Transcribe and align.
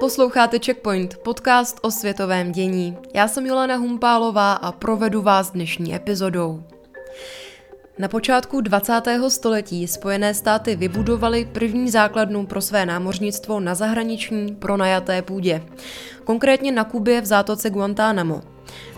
Posloucháte 0.00 0.58
Checkpoint, 0.58 1.16
podcast 1.16 1.78
o 1.82 1.90
světovém 1.90 2.52
dění. 2.52 2.96
Já 3.14 3.28
jsem 3.28 3.46
Jolana 3.46 3.76
Humpálová 3.76 4.52
a 4.52 4.72
provedu 4.72 5.22
vás 5.22 5.50
dnešní 5.50 5.94
epizodou. 5.94 6.62
Na 7.98 8.08
počátku 8.08 8.60
20. 8.60 9.02
století 9.28 9.86
Spojené 9.86 10.34
státy 10.34 10.76
vybudovaly 10.76 11.48
první 11.52 11.90
základnu 11.90 12.46
pro 12.46 12.60
své 12.60 12.86
námořnictvo 12.86 13.60
na 13.60 13.74
zahraniční 13.74 14.54
pronajaté 14.54 15.22
půdě. 15.22 15.62
Konkrétně 16.24 16.72
na 16.72 16.84
Kubě 16.84 17.20
v 17.20 17.26
zátoce 17.26 17.70
Guantánamo. 17.70 18.40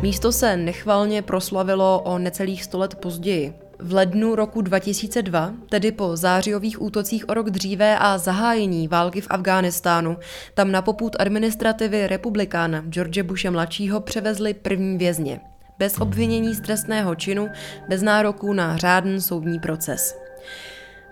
Místo 0.03 0.33
se 0.33 0.57
nechvalně 0.57 1.23
proslavilo 1.23 2.03
o 2.05 2.19
necelých 2.19 2.65
sto 2.65 2.79
let 2.79 2.95
později. 2.95 3.55
V 3.78 3.92
lednu 3.92 4.34
roku 4.34 4.62
2002, 4.62 5.53
tedy 5.69 5.92
po 5.92 6.17
zářijových 6.17 6.83
útocích 6.83 7.28
o 7.28 7.34
rok 7.34 7.51
dříve 7.51 7.98
a 7.98 8.19
zahájení 8.19 8.89
války 8.89 9.20
v 9.20 9.27
Afghánistánu, 9.31 10.17
tam 10.55 10.73
na 10.73 10.83
poput 10.83 11.17
administrativy 11.19 12.06
republikána 12.06 12.84
George 12.89 13.23
Bushe 13.23 13.51
mladšího 13.51 14.01
převezli 14.01 14.55
první 14.55 14.98
vězně. 14.98 15.41
Bez 15.79 16.01
obvinění 16.01 16.55
z 16.55 16.61
trestného 16.61 17.14
činu, 17.14 17.48
bez 17.89 18.03
nároků 18.03 18.53
na 18.53 18.77
řádný 18.77 19.20
soudní 19.20 19.61
proces. 19.61 20.19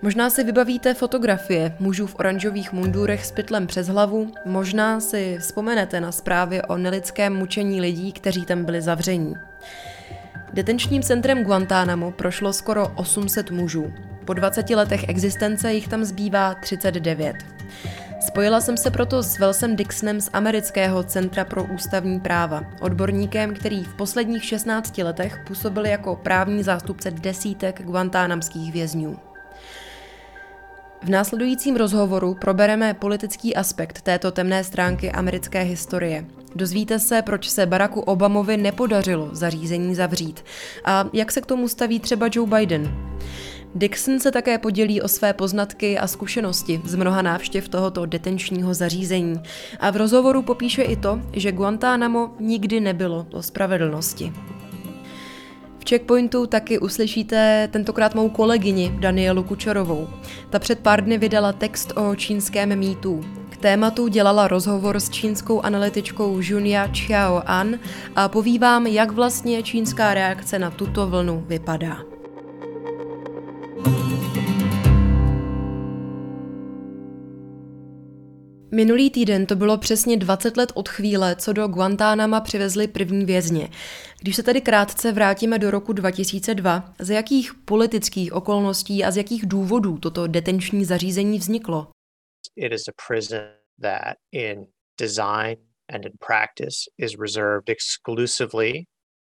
Možná 0.01 0.29
si 0.29 0.43
vybavíte 0.43 0.93
fotografie 0.93 1.75
mužů 1.79 2.07
v 2.07 2.15
oranžových 2.19 2.73
mundurech 2.73 3.25
s 3.25 3.31
pytlem 3.31 3.67
přes 3.67 3.87
hlavu, 3.87 4.31
možná 4.45 4.99
si 4.99 5.37
vzpomenete 5.39 6.01
na 6.01 6.11
zprávy 6.11 6.61
o 6.61 6.77
nelidském 6.77 7.35
mučení 7.35 7.81
lidí, 7.81 8.11
kteří 8.11 8.45
tam 8.45 8.65
byli 8.65 8.81
zavření. 8.81 9.35
Detenčním 10.53 11.01
centrem 11.01 11.43
Guantánamo 11.43 12.11
prošlo 12.11 12.53
skoro 12.53 12.87
800 12.95 13.51
mužů. 13.51 13.93
Po 14.25 14.33
20 14.33 14.69
letech 14.69 15.09
existence 15.09 15.73
jich 15.73 15.87
tam 15.87 16.03
zbývá 16.03 16.53
39. 16.53 17.35
Spojila 18.27 18.61
jsem 18.61 18.77
se 18.77 18.91
proto 18.91 19.23
s 19.23 19.39
Welsem 19.39 19.75
Dixonem 19.75 20.21
z 20.21 20.29
Amerického 20.33 21.03
centra 21.03 21.45
pro 21.45 21.63
ústavní 21.63 22.19
práva, 22.19 22.63
odborníkem, 22.81 23.53
který 23.53 23.83
v 23.83 23.93
posledních 23.93 24.43
16 24.43 24.97
letech 24.97 25.39
působil 25.47 25.85
jako 25.85 26.15
právní 26.15 26.63
zástupce 26.63 27.11
desítek 27.11 27.81
guantánamských 27.83 28.73
vězňů. 28.73 29.17
V 31.03 31.09
následujícím 31.09 31.75
rozhovoru 31.75 32.35
probereme 32.35 32.93
politický 32.93 33.55
aspekt 33.55 34.01
této 34.01 34.31
temné 34.31 34.63
stránky 34.63 35.11
americké 35.11 35.61
historie. 35.61 36.25
Dozvíte 36.55 36.99
se, 36.99 37.21
proč 37.21 37.49
se 37.49 37.65
Baracku 37.65 38.01
Obamovi 38.01 38.57
nepodařilo 38.57 39.29
zařízení 39.31 39.95
zavřít 39.95 40.45
a 40.85 41.09
jak 41.13 41.31
se 41.31 41.41
k 41.41 41.45
tomu 41.45 41.67
staví 41.67 41.99
třeba 41.99 42.29
Joe 42.33 42.49
Biden. 42.49 43.11
Dixon 43.75 44.19
se 44.19 44.31
také 44.31 44.57
podělí 44.57 45.01
o 45.01 45.07
své 45.07 45.33
poznatky 45.33 45.97
a 45.97 46.07
zkušenosti 46.07 46.81
z 46.85 46.95
mnoha 46.95 47.21
návštěv 47.21 47.69
tohoto 47.69 48.05
detenčního 48.05 48.73
zařízení 48.73 49.41
a 49.79 49.91
v 49.91 49.95
rozhovoru 49.95 50.41
popíše 50.41 50.81
i 50.81 50.95
to, 50.95 51.21
že 51.33 51.51
Guantánamo 51.51 52.31
nikdy 52.39 52.79
nebylo 52.79 53.27
o 53.33 53.43
spravedlnosti. 53.43 54.33
V 55.79 55.89
Checkpointu 55.89 56.47
taky 56.47 56.79
uslyšíte 56.79 57.69
tentokrát 57.71 58.15
mou 58.15 58.29
kolegyni 58.29 58.95
Danielu 58.99 59.43
Kučerovou. 59.43 60.07
Ta 60.49 60.59
před 60.59 60.79
pár 60.79 61.03
dny 61.03 61.17
vydala 61.17 61.53
text 61.53 61.93
o 61.95 62.15
čínském 62.15 62.79
mýtu. 62.79 63.40
Tématu 63.61 64.07
dělala 64.07 64.47
rozhovor 64.47 64.99
s 64.99 65.09
čínskou 65.09 65.61
analytičkou 65.61 66.39
Junia 66.41 66.87
Chiao 66.87 67.41
An 67.45 67.79
a 68.15 68.27
povívám, 68.27 68.87
jak 68.87 69.11
vlastně 69.11 69.63
čínská 69.63 70.13
reakce 70.13 70.59
na 70.59 70.71
tuto 70.71 71.07
vlnu 71.07 71.43
vypadá. 71.47 71.97
Minulý 78.71 79.09
týden 79.09 79.45
to 79.45 79.55
bylo 79.55 79.77
přesně 79.77 80.17
20 80.17 80.57
let 80.57 80.71
od 80.75 80.89
chvíle, 80.89 81.35
co 81.35 81.53
do 81.53 81.67
Guantánama 81.67 82.41
přivezli 82.41 82.87
první 82.87 83.25
vězně. 83.25 83.69
Když 84.21 84.35
se 84.35 84.43
tedy 84.43 84.61
krátce 84.61 85.11
vrátíme 85.11 85.59
do 85.59 85.71
roku 85.71 85.93
2002, 85.93 86.93
z 86.99 87.09
jakých 87.09 87.53
politických 87.65 88.33
okolností 88.33 89.03
a 89.03 89.11
z 89.11 89.17
jakých 89.17 89.45
důvodů 89.45 89.97
toto 89.97 90.27
detenční 90.27 90.85
zařízení 90.85 91.39
vzniklo? 91.39 91.87
It 92.55 92.73
is 92.73 92.87
a 92.87 92.93
prison 92.93 93.49
that 93.79 94.17
in 94.31 94.67
design 94.97 95.57
and 95.89 96.05
in 96.05 96.13
practice 96.19 96.87
is 96.97 97.17
reserved 97.17 97.69
exclusively 97.69 98.87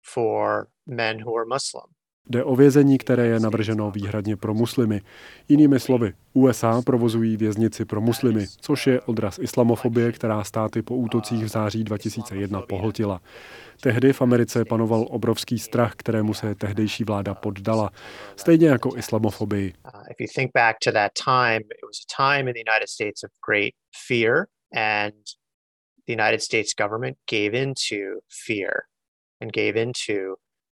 for 0.01 0.69
men 0.85 1.19
who 1.19 1.35
are 1.35 1.45
Muslim. 1.45 1.94
Jde 2.29 2.43
o 2.43 2.55
vězení, 2.55 2.97
které 2.97 3.27
je 3.27 3.39
navrženo 3.39 3.91
výhradně 3.91 4.37
pro 4.37 4.53
muslimy. 4.53 5.01
Jinými 5.49 5.79
slovy, 5.79 6.13
USA 6.33 6.81
provozují 6.81 7.37
věznici 7.37 7.85
pro 7.85 8.01
muslimy, 8.01 8.45
což 8.61 8.87
je 8.87 9.01
odraz 9.01 9.39
islamofobie, 9.39 10.11
která 10.11 10.43
státy 10.43 10.81
po 10.81 10.95
útocích 10.95 11.43
v 11.43 11.47
září 11.47 11.83
2001 11.83 12.61
pohltila. 12.61 13.21
Tehdy 13.81 14.13
v 14.13 14.21
Americe 14.21 14.65
panoval 14.65 15.05
obrovský 15.09 15.59
strach, 15.59 15.93
kterému 15.95 16.33
se 16.33 16.55
tehdejší 16.55 17.03
vláda 17.03 17.33
poddala, 17.33 17.91
stejně 18.35 18.67
jako 18.67 18.97
islamofobii. 18.97 19.73
Uh, 19.85 20.01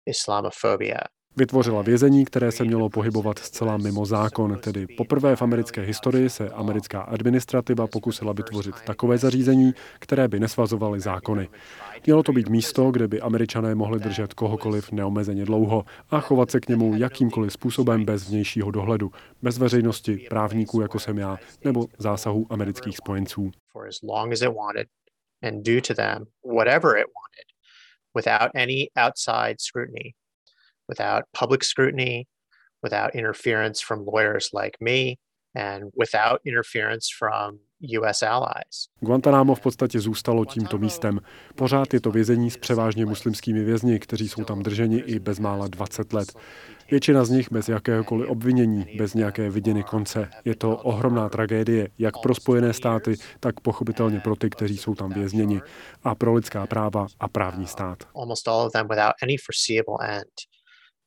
Islamophobia. 0.05 0.99
Vytvořila 1.35 1.81
vězení, 1.81 2.25
které 2.25 2.51
se 2.51 2.63
mělo 2.63 2.89
pohybovat 2.89 3.39
zcela 3.39 3.77
mimo 3.77 4.05
zákon, 4.05 4.59
tedy 4.63 4.87
poprvé 4.87 5.35
v 5.35 5.41
americké 5.41 5.81
historii 5.81 6.29
se 6.29 6.49
americká 6.49 7.01
administrativa 7.01 7.87
pokusila 7.87 8.33
vytvořit 8.33 8.75
takové 8.85 9.17
zařízení, 9.17 9.73
které 9.99 10.27
by 10.27 10.39
nesvazovaly 10.39 10.99
zákony. 10.99 11.49
Mělo 12.05 12.23
to 12.23 12.31
být 12.31 12.49
místo, 12.49 12.91
kde 12.91 13.07
by 13.07 13.21
američané 13.21 13.75
mohli 13.75 13.99
držet 13.99 14.33
kohokoliv 14.33 14.91
neomezeně 14.91 15.45
dlouho 15.45 15.85
a 16.09 16.19
chovat 16.19 16.51
se 16.51 16.59
k 16.59 16.69
němu 16.69 16.95
jakýmkoliv 16.95 17.53
způsobem 17.53 18.05
bez 18.05 18.29
vnějšího 18.29 18.71
dohledu, 18.71 19.11
bez 19.41 19.57
veřejnosti, 19.57 20.25
právníků 20.29 20.81
jako 20.81 20.99
jsem 20.99 21.17
já, 21.17 21.37
nebo 21.65 21.85
zásahů 21.99 22.47
amerických 22.49 22.97
spojenců. 22.97 23.51
without 28.15 28.51
any 28.55 28.89
outside 28.95 29.55
scrutiny 29.59 30.13
without 30.93 31.23
public 31.39 31.63
scrutiny, 31.63 32.25
without 32.83 33.15
interference 33.15 33.81
from 33.87 34.05
lawyers 34.13 34.49
like 34.61 34.77
me, 34.81 35.15
and 35.55 35.83
without 35.97 36.39
interference 36.45 37.07
from 37.19 37.59
US 37.99 38.23
allies. 38.23 38.87
Guantanamo 38.99 39.55
v 39.55 39.59
podstatě 39.59 39.99
zůstalo 39.99 40.45
tímto 40.45 40.77
místem. 40.77 41.19
Pořád 41.55 41.93
je 41.93 42.01
to 42.01 42.11
vězení 42.11 42.51
s 42.51 42.57
převážně 42.57 43.05
muslimskými 43.05 43.63
vězni, 43.63 43.99
kteří 43.99 44.29
jsou 44.29 44.43
tam 44.43 44.63
drženi 44.63 44.99
i 44.99 45.19
bezmála 45.19 45.67
20 45.67 46.13
let. 46.13 46.33
Většina 46.91 47.25
z 47.25 47.29
nich 47.29 47.51
bez 47.51 47.69
jakéhokoliv 47.69 48.29
obvinění, 48.29 48.85
bez 48.97 49.13
nějaké 49.13 49.49
viděny 49.49 49.83
konce. 49.83 50.29
Je 50.45 50.55
to 50.55 50.77
ohromná 50.77 51.29
tragédie, 51.29 51.89
jak 51.97 52.13
pro 52.21 52.35
Spojené 52.35 52.73
státy, 52.73 53.15
tak 53.39 53.59
pochopitelně 53.59 54.19
pro 54.19 54.35
ty, 54.35 54.49
kteří 54.49 54.77
jsou 54.77 54.95
tam 54.95 55.09
vězněni, 55.13 55.61
a 56.03 56.15
pro 56.15 56.33
lidská 56.33 56.67
práva 56.67 57.07
a 57.19 57.27
právní 57.27 57.67
stát. 57.67 57.97
Almost 58.15 58.47
all 58.47 58.65
of 58.65 58.71
them 58.71 58.87
without 58.87 59.13
any 59.23 59.37
foreseeable 59.37 60.17
end. 60.17 60.52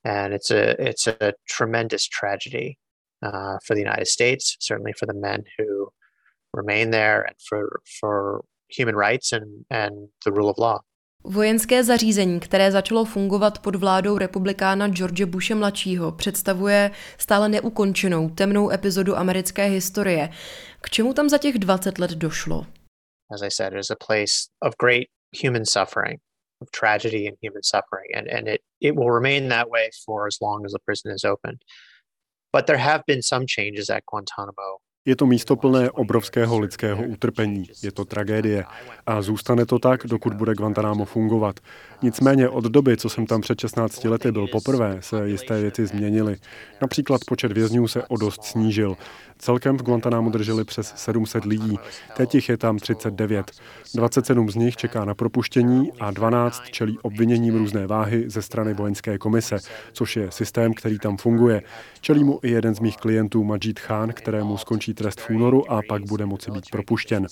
And 0.06 0.32
it's 0.32 0.50
a 0.50 0.88
it's 0.88 1.06
a 1.06 1.32
tremendous 1.56 2.08
tragedy 2.08 2.78
uh, 3.22 3.58
for 3.64 3.74
the 3.74 3.80
United 3.80 4.06
States, 4.06 4.56
certainly 4.60 4.92
for 4.98 5.06
the 5.06 5.18
men 5.28 5.42
who 5.58 5.88
remain 6.54 6.90
there, 6.90 7.22
and 7.28 7.36
for 7.48 7.80
for 8.00 8.44
human 8.78 8.96
rights 8.96 9.32
and 9.32 9.64
and 9.70 10.08
the 10.24 10.32
rule 10.32 10.48
of 10.48 10.58
law. 10.58 10.78
Vojenské 11.24 11.84
zařízení, 11.84 12.40
které 12.40 12.72
začalo 12.72 13.04
fungovat 13.04 13.58
pod 13.58 13.76
vládou 13.76 14.18
republikána 14.18 14.88
George 14.88 15.26
Bushe 15.26 15.54
mladšího, 15.54 16.12
představuje 16.12 16.90
stále 17.18 17.48
neukončenou 17.48 18.28
temnou 18.28 18.70
epizodu 18.70 19.16
americké 19.16 19.64
historie. 19.64 20.28
K 20.80 20.90
čemu 20.90 21.12
tam 21.12 21.28
za 21.28 21.38
těch 21.38 21.58
20 21.58 21.98
let 21.98 22.10
došlo? 22.10 22.66
As 23.34 23.42
I 23.42 23.50
said, 23.50 23.72
it 23.72 23.78
is 23.78 23.90
a 23.90 23.96
place 24.06 24.34
of 24.62 24.74
great 24.80 25.06
human 25.42 25.64
suffering, 25.64 26.20
of 26.60 26.70
tragedy 26.70 27.26
and 27.26 27.36
human 27.40 27.62
suffering, 27.62 28.08
and, 28.14 28.26
and 28.28 28.48
it, 28.48 28.60
it 28.80 28.94
will 28.96 29.10
remain 29.10 29.48
that 29.48 29.70
way 29.70 29.90
for 30.04 30.26
as 30.26 30.38
long 30.40 30.64
as 30.64 30.72
the 30.72 30.78
prison 30.84 31.10
is 31.12 31.24
open. 31.24 31.58
But 32.52 32.66
there 32.66 32.78
have 32.78 33.02
been 33.06 33.22
some 33.22 33.46
changes 33.46 33.90
at 33.90 34.04
Guantanamo 34.06 34.80
je 35.06 35.16
to 35.16 35.26
místo 35.26 35.56
plné 35.56 35.90
obrovského 35.90 36.58
lidského 36.58 37.02
utrpení. 37.06 37.64
Je 37.82 37.92
to 37.92 38.04
tragédie. 38.04 38.64
A 39.06 39.22
zůstane 39.22 39.66
to 39.66 39.78
tak, 39.78 40.06
dokud 40.06 40.34
bude 40.34 40.54
Guantanamo 40.54 41.04
fungovat. 41.04 41.60
Nicméně 42.02 42.48
od 42.48 42.64
doby, 42.64 42.96
co 42.96 43.08
jsem 43.08 43.26
tam 43.26 43.40
před 43.40 43.60
16 43.60 44.04
lety 44.04 44.32
byl 44.32 44.46
poprvé, 44.52 44.96
se 45.00 45.28
jisté 45.28 45.60
věci 45.60 45.86
změnily. 45.86 46.36
Například 46.82 47.20
počet 47.26 47.52
vězňů 47.52 47.88
se 47.88 48.02
o 48.02 48.16
dost 48.16 48.44
snížil. 48.44 48.96
Celkem 49.38 49.78
v 49.78 49.82
Guantanámu 49.82 50.30
drželi 50.30 50.64
přes 50.64 50.92
700 50.96 51.44
lidí, 51.44 51.78
teď 52.16 52.34
jich 52.34 52.48
je 52.48 52.56
tam 52.56 52.78
39. 52.78 53.50
27 53.94 54.50
z 54.50 54.54
nich 54.54 54.76
čeká 54.76 55.04
na 55.04 55.14
propuštění 55.14 55.92
a 56.00 56.10
12 56.10 56.62
čelí 56.70 56.98
obviněním 57.02 57.54
různé 57.54 57.86
váhy 57.86 58.30
ze 58.30 58.42
strany 58.42 58.74
vojenské 58.74 59.18
komise, 59.18 59.56
což 59.92 60.16
je 60.16 60.30
systém, 60.30 60.74
který 60.74 60.98
tam 60.98 61.16
funguje. 61.16 61.62
Čelí 62.00 62.24
mu 62.24 62.40
i 62.42 62.50
jeden 62.50 62.74
z 62.74 62.80
mých 62.80 62.96
klientů 62.96 63.44
Majid 63.44 63.80
Khan, 63.80 64.12
kterému 64.12 64.58
skončí 64.58 64.94
trest 64.94 65.20
v 65.20 65.30
únoru 65.30 65.72
a 65.72 65.80
pak 65.88 66.02
bude 66.02 66.26
moci 66.26 66.50
být 66.50 66.70
propuštěn. 66.70 67.26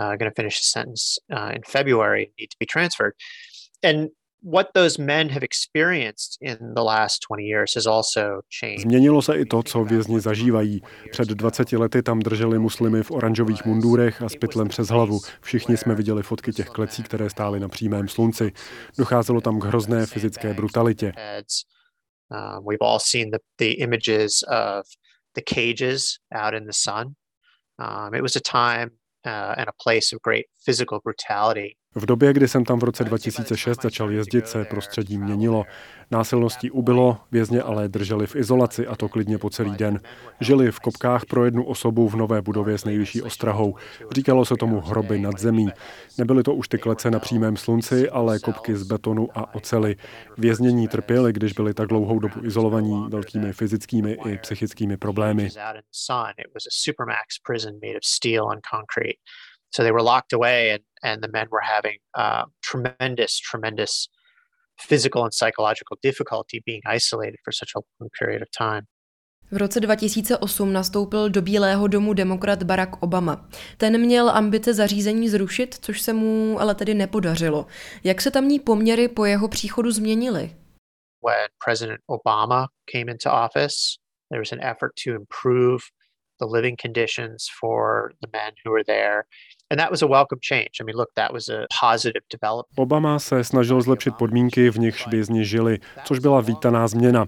Uh, 0.00 0.16
going 0.16 0.32
to 0.32 0.42
finish 0.42 0.56
his 0.56 0.70
sentence 0.70 1.20
uh, 1.28 1.50
in 1.54 1.62
February, 1.66 2.32
need 2.40 2.48
to 2.48 2.56
be 2.58 2.66
transferred. 2.66 3.12
And 3.82 4.08
what 4.42 4.66
those 4.74 5.02
men 5.02 5.28
have 5.28 5.42
experienced 5.42 6.38
in 6.40 6.74
the 6.74 6.82
last 6.82 7.22
20 7.28 7.44
years 7.44 7.74
has 7.74 7.86
also 7.86 8.40
changed. 8.60 8.82
Změnilo 8.82 9.22
se 9.22 9.38
i 9.38 9.44
to, 9.44 9.62
co 9.62 9.84
vězni 9.84 10.20
zažívají. 10.20 10.80
Před 11.10 11.28
20 11.28 11.72
lety 11.72 12.02
tam 12.02 12.20
drželi 12.20 12.58
muslimy 12.58 13.02
v 13.02 13.10
oranžových 13.10 13.64
mundurech 13.64 14.22
a 14.22 14.28
s 14.28 14.36
pytlem 14.36 14.68
přes 14.68 14.88
hlavu. 14.88 15.20
Všichni 15.40 15.76
jsme 15.76 15.94
viděli 15.94 16.22
fotky 16.22 16.52
těch 16.52 16.68
klecí, 16.68 17.02
které 17.02 17.30
stály 17.30 17.60
na 17.60 17.68
přímém 17.68 18.08
slunci. 18.08 18.52
Docházelo 18.98 19.40
tam 19.40 19.60
k 19.60 19.64
hrozné 19.64 20.06
fyzické 20.06 20.54
brutalitě. 20.54 21.12
Um, 22.32 22.64
we've 22.64 22.80
all 22.80 23.00
seen 23.00 23.30
the, 23.30 23.38
the 23.58 23.72
images 23.82 24.42
of 24.48 24.86
the 25.34 25.42
cages 25.42 26.18
out 26.32 26.54
in 26.54 26.64
the 26.64 26.72
sun. 26.72 27.14
Um, 27.78 28.14
it 28.14 28.22
was 28.22 28.36
a 28.36 28.40
time 28.40 28.90
uh, 29.26 29.54
and 29.56 29.68
a 29.68 29.72
place 29.82 30.12
of 30.12 30.22
great 30.22 30.46
physical 30.64 31.00
brutality. 31.00 31.76
V 31.94 32.06
době, 32.06 32.32
kdy 32.32 32.48
jsem 32.48 32.64
tam 32.64 32.78
v 32.78 32.84
roce 32.84 33.04
2006 33.04 33.82
začal 33.82 34.10
jezdit, 34.10 34.48
se 34.48 34.64
prostředí 34.64 35.18
měnilo. 35.18 35.64
Násilností 36.10 36.70
ubylo, 36.70 37.18
vězně 37.32 37.62
ale 37.62 37.88
drželi 37.88 38.26
v 38.26 38.36
izolaci 38.36 38.86
a 38.86 38.96
to 38.96 39.08
klidně 39.08 39.38
po 39.38 39.50
celý 39.50 39.76
den. 39.76 40.00
Žili 40.40 40.72
v 40.72 40.80
kopkách 40.80 41.24
pro 41.24 41.44
jednu 41.44 41.64
osobu 41.64 42.08
v 42.08 42.14
nové 42.14 42.42
budově 42.42 42.78
s 42.78 42.84
nejvyšší 42.84 43.22
ostrahou. 43.22 43.74
Říkalo 44.12 44.44
se 44.44 44.54
tomu 44.56 44.80
hroby 44.80 45.18
nad 45.18 45.38
zemí. 45.38 45.68
Nebyly 46.18 46.42
to 46.42 46.54
už 46.54 46.68
ty 46.68 46.78
klece 46.78 47.10
na 47.10 47.18
přímém 47.18 47.56
slunci, 47.56 48.10
ale 48.10 48.38
kopky 48.38 48.76
z 48.76 48.82
betonu 48.82 49.28
a 49.34 49.54
ocely. 49.54 49.96
Věznění 50.38 50.88
trpěli, 50.88 51.32
když 51.32 51.52
byli 51.52 51.74
tak 51.74 51.88
dlouhou 51.88 52.18
dobu 52.18 52.44
izolovaní 52.44 53.06
velkými 53.08 53.52
fyzickými 53.52 54.18
i 54.26 54.38
psychickými 54.38 54.96
problémy. 54.96 55.48
So 59.72 59.84
they 59.84 59.92
were 59.92 60.02
locked 60.02 60.32
away, 60.32 60.72
and, 60.72 60.82
and 61.02 61.22
the 61.22 61.30
men 61.32 61.46
were 61.50 61.64
having 61.64 61.98
uh, 62.14 62.44
tremendous, 62.60 63.38
tremendous 63.50 64.08
physical 64.88 65.22
and 65.22 65.32
psychological 65.32 65.96
difficulty 66.02 66.62
being 66.66 66.82
isolated 66.96 67.38
for 67.44 67.52
such 67.52 67.72
a 67.76 67.80
long 68.00 68.10
period 68.18 68.42
of 68.42 68.48
time. 68.50 68.86
V 69.52 69.56
roce 69.56 69.80
2008 69.80 70.72
nastoupil 70.72 71.28
do 71.28 71.42
Bílého 71.42 71.86
domu 71.86 72.14
demokrat 72.14 72.62
Barack 72.62 73.02
Obama. 73.02 73.48
Ten 73.76 74.00
měl 74.00 74.30
ambice 74.30 74.74
zařízení 74.74 75.28
zrušit, 75.28 75.74
což 75.80 76.00
se 76.00 76.12
mu 76.12 76.60
ale 76.60 76.74
tedy 76.74 76.94
nepodařilo. 76.94 77.66
Jak 78.04 78.20
se 78.20 78.30
tamní 78.30 78.60
poměry 78.60 79.08
po 79.08 79.24
jeho 79.24 79.48
příchodu 79.48 79.90
změnily? 79.90 80.56
When 81.26 81.48
President 81.64 82.00
Obama 82.06 82.66
came 82.92 83.12
into 83.12 83.30
office, 83.30 83.76
there 84.30 84.40
was 84.40 84.52
an 84.52 84.60
effort 84.62 84.92
to 85.04 85.10
improve 85.10 85.80
the 86.40 86.46
living 86.56 86.76
conditions 86.86 87.46
for 87.60 88.10
the 88.22 88.28
men 88.32 88.52
who 88.64 88.72
were 88.72 88.84
there. 88.84 89.18
And 89.70 89.80
that 89.80 89.90
was 89.90 90.02
a 90.02 90.06
welcome 90.06 90.40
change. 90.42 90.70
I 90.80 90.84
mean, 90.84 90.96
look, 90.96 91.10
that 91.14 91.32
was 91.32 91.48
a 91.48 91.66
positive 91.80 92.24
development. 92.32 92.78
Obama 92.78 93.18
se 93.18 93.44
snažil 93.44 93.82
zlepšit 93.82 94.14
podmínky, 94.14 94.70
v 94.70 94.78
nichž 94.78 95.06
vězni 95.06 95.44
žili, 95.44 95.78
což 96.04 96.18
byla 96.18 96.40
vítaná 96.40 96.88
změna. 96.88 97.26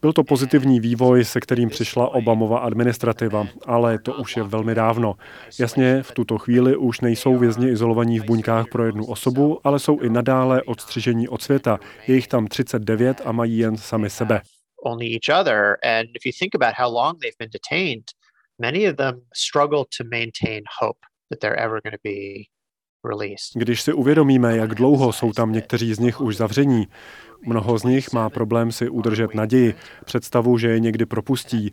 Byl 0.00 0.12
to 0.12 0.24
pozitivní 0.24 0.80
vývoj, 0.80 1.24
se 1.24 1.40
kterým 1.40 1.68
přišla 1.68 2.14
Obamova 2.14 2.58
administrativa, 2.58 3.46
ale 3.66 3.98
to 3.98 4.14
už 4.14 4.36
je 4.36 4.42
velmi 4.42 4.74
dávno. 4.74 5.14
Jasně, 5.60 6.02
v 6.02 6.12
tuto 6.12 6.38
chvíli 6.38 6.76
už 6.76 7.00
nejsou 7.00 7.38
vězni 7.38 7.68
izolovaní 7.70 8.20
v 8.20 8.24
buňkách 8.24 8.66
pro 8.72 8.84
jednu 8.84 9.06
osobu, 9.06 9.60
ale 9.64 9.78
jsou 9.78 10.00
i 10.00 10.10
nadále 10.10 10.62
odstřižení 10.62 11.28
od 11.28 11.42
světa. 11.42 11.78
Je 12.06 12.14
jich 12.14 12.28
tam 12.28 12.46
39 12.46 13.20
a 13.24 13.32
mají 13.32 13.58
jen 13.58 13.76
sami 13.76 14.10
sebe. 14.10 14.40
Only 14.84 15.06
each 15.06 15.40
other. 15.40 15.76
And 15.84 16.04
if 16.14 16.26
you 16.26 16.32
think 16.38 16.54
about 16.54 16.74
how 16.78 16.94
long 16.94 17.20
they've 17.20 17.38
been 17.38 17.50
detained, 17.50 18.04
many 18.58 18.90
of 18.90 18.96
them 18.96 19.20
struggle 19.34 19.84
to 19.98 20.04
maintain 20.10 20.62
hope 20.80 20.98
that 21.30 21.40
they're 21.40 21.58
ever 21.58 21.80
going 21.84 21.94
to 21.94 22.00
be 22.04 22.44
Když 23.54 23.82
si 23.82 23.92
uvědomíme, 23.92 24.56
jak 24.56 24.74
dlouho 24.74 25.12
jsou 25.12 25.32
tam 25.32 25.52
někteří 25.52 25.94
z 25.94 25.98
nich 25.98 26.20
už 26.20 26.36
zavření, 26.36 26.88
mnoho 27.46 27.78
z 27.78 27.84
nich 27.84 28.12
má 28.12 28.30
problém 28.30 28.72
si 28.72 28.88
udržet 28.88 29.34
naději, 29.34 29.74
představu, 30.04 30.58
že 30.58 30.68
je 30.68 30.80
někdy 30.80 31.06
propustí. 31.06 31.70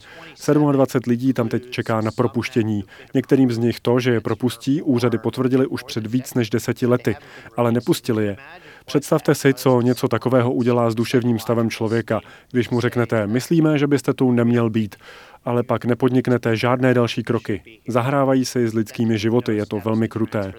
27 0.71 1.09
lidí 1.09 1.33
tam 1.33 1.49
teď 1.49 1.69
čeká 1.69 2.01
na 2.01 2.11
propuštění. 2.11 2.83
Některým 3.13 3.51
z 3.51 3.57
nich 3.57 3.79
to, 3.79 3.99
že 3.99 4.11
je 4.11 4.21
propustí, 4.21 4.81
úřady 4.81 5.17
potvrdili 5.17 5.67
už 5.67 5.83
před 5.83 6.07
víc 6.07 6.33
než 6.33 6.49
deseti 6.49 6.85
lety, 6.85 7.15
ale 7.57 7.71
nepustili 7.71 8.25
je. 8.25 8.37
Představte 8.85 9.35
si, 9.35 9.53
co 9.53 9.81
něco 9.81 10.07
takového 10.07 10.53
udělá 10.53 10.89
s 10.89 10.95
duševním 10.95 11.39
stavem 11.39 11.69
člověka, 11.69 12.21
když 12.51 12.69
mu 12.69 12.81
řeknete, 12.81 13.27
myslíme, 13.27 13.77
že 13.77 13.87
byste 13.87 14.13
tu 14.13 14.31
neměl 14.31 14.69
být 14.69 14.95
ale 15.43 15.63
pak 15.63 15.85
nepodniknete 15.85 16.57
žádné 16.57 16.93
další 16.93 17.23
kroky. 17.23 17.81
Zahrávají 17.87 18.45
si 18.45 18.67
s 18.67 18.73
lidskými 18.73 19.19
životy, 19.19 19.55
je 19.55 19.65
to 19.65 19.79
velmi 19.79 20.07
kruté. 20.07 20.53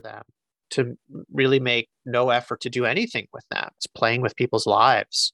To 0.75 0.83
really 1.37 1.61
make 1.61 1.85
no 2.07 2.31
effort 2.31 2.59
to 2.63 2.69
do 2.81 2.85
anything 2.85 3.27
with. 3.35 3.45
It's 3.53 3.87
playing 3.99 4.23
with 4.23 4.35
people's 4.37 4.67
lives. 4.67 5.33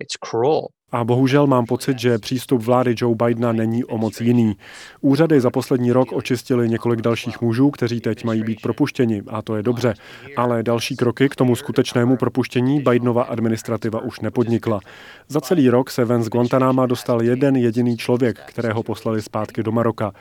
It's 0.00 0.16
cruel. 0.30 0.68
A 0.92 1.04
bohužel 1.04 1.46
mám 1.46 1.66
pocit, 1.66 1.98
že 1.98 2.18
přístup 2.18 2.62
vlády 2.62 2.94
Joe 2.98 3.14
Bidena 3.14 3.52
není 3.52 3.84
o 3.84 3.98
moc 3.98 4.20
jiný. 4.20 4.56
Úřady 5.00 5.40
za 5.40 5.50
poslední 5.50 5.92
rok 5.92 6.12
očistili 6.12 6.68
několik 6.68 7.00
dalších 7.00 7.40
mužů, 7.40 7.70
kteří 7.70 8.00
teď 8.00 8.24
mají 8.24 8.42
být 8.42 8.62
propuštěni, 8.62 9.22
a 9.28 9.42
to 9.42 9.56
je 9.56 9.62
dobře. 9.62 9.94
Ale 10.36 10.62
další 10.62 10.96
kroky 10.96 11.28
k 11.28 11.36
tomu 11.36 11.56
skutečnému 11.56 12.16
propuštění 12.16 12.80
Bidenova 12.80 13.22
administrativa 13.22 14.00
už 14.00 14.20
nepodnikla. 14.20 14.80
Za 15.28 15.40
celý 15.40 15.70
rok 15.70 15.90
se 15.90 16.04
ven 16.04 16.22
z 16.22 16.28
Guantanama 16.28 16.86
dostal 16.86 17.22
jeden 17.22 17.56
jediný 17.56 17.96
člověk, 17.96 18.40
kterého 18.46 18.82
poslali 18.82 19.22
zpátky 19.22 19.62
do 19.62 19.72
Maroka. 19.72 20.12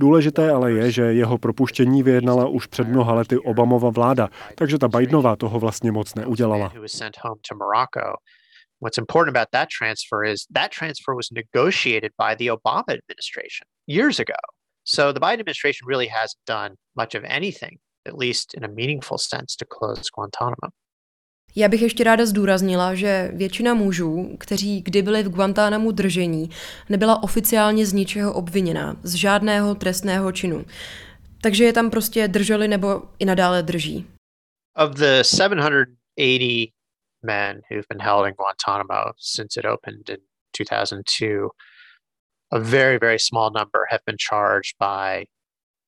Důležité 0.00 0.50
ale 0.50 0.72
je, 0.72 0.90
že 0.90 1.02
jeho 1.02 1.38
propuštění 1.38 2.02
vyjednala 2.02 2.48
už 2.48 2.66
před 2.66 2.88
mnoha 2.88 3.14
lety 3.14 3.38
Obamova 3.38 3.90
vláda, 3.90 4.28
takže 4.54 4.78
ta 4.78 4.88
Bidenova 4.88 5.36
toho 5.36 5.58
vlastně 5.58 5.92
moc 5.92 6.14
neudělala. 6.14 6.72
What's 8.80 8.98
important 8.98 9.36
about 9.36 9.48
that 9.52 9.68
transfer 9.68 10.24
is 10.24 10.46
that 10.50 10.70
transfer 10.72 11.14
was 11.14 11.30
negotiated 11.30 12.12
by 12.18 12.34
the 12.34 12.48
Obama 12.48 12.88
administration 12.88 13.66
years 13.86 14.18
ago. 14.18 14.40
So 14.84 15.12
the 15.12 15.20
Biden 15.20 15.40
administration 15.40 15.86
really 15.86 16.08
hasn't 16.08 16.44
done 16.46 16.76
much 16.96 17.14
of 17.14 17.22
anything, 17.24 17.78
at 18.06 18.16
least 18.16 18.54
in 18.54 18.64
a 18.64 18.68
meaningful 18.68 19.18
sense, 19.18 19.54
to 19.56 19.66
close 19.66 20.02
Guantanamo. 20.14 20.72
Já 21.54 21.68
bych 21.68 21.82
ještě 21.82 22.04
ráda 22.04 22.26
zdůraznila, 22.26 22.94
že 22.94 23.30
většina 23.34 23.74
mužů, 23.74 24.36
kteří 24.40 24.82
kdy 24.82 25.02
byli 25.02 25.22
v 25.22 25.28
Guantánamu 25.28 25.92
držení, 25.92 26.50
nebyla 26.88 27.22
oficiálně 27.22 27.86
z 27.86 27.92
ničeho 27.92 28.32
obviněná, 28.32 28.96
z 29.02 29.14
žádného 29.14 29.74
trestného 29.74 30.32
činu. 30.32 30.64
Takže 31.42 31.64
je 31.64 31.72
tam 31.72 31.90
prostě 31.90 32.28
drželi 32.28 32.68
nebo 32.68 33.02
i 33.18 33.24
nadále 33.24 33.62
drží. 33.62 34.06
Of 34.76 34.90
the 34.90 35.20
780 35.22 36.79
men 37.22 37.62
who've 37.68 37.88
been 37.88 38.00
held 38.00 38.26
in 38.26 38.34
Guantanamo 38.34 39.12
since 39.16 39.56
it 39.56 39.64
opened 39.64 40.08
in 40.08 40.18
2002, 40.52 41.50
a 42.52 42.60
very, 42.60 42.98
very 42.98 43.18
small 43.18 43.50
number 43.50 43.86
have 43.90 44.00
been 44.06 44.16
charged 44.18 44.74
by 44.78 45.26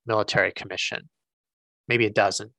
military 0.06 0.52
commission, 0.52 1.08
maybe 1.88 2.06
a 2.06 2.10
dozen. 2.10 2.50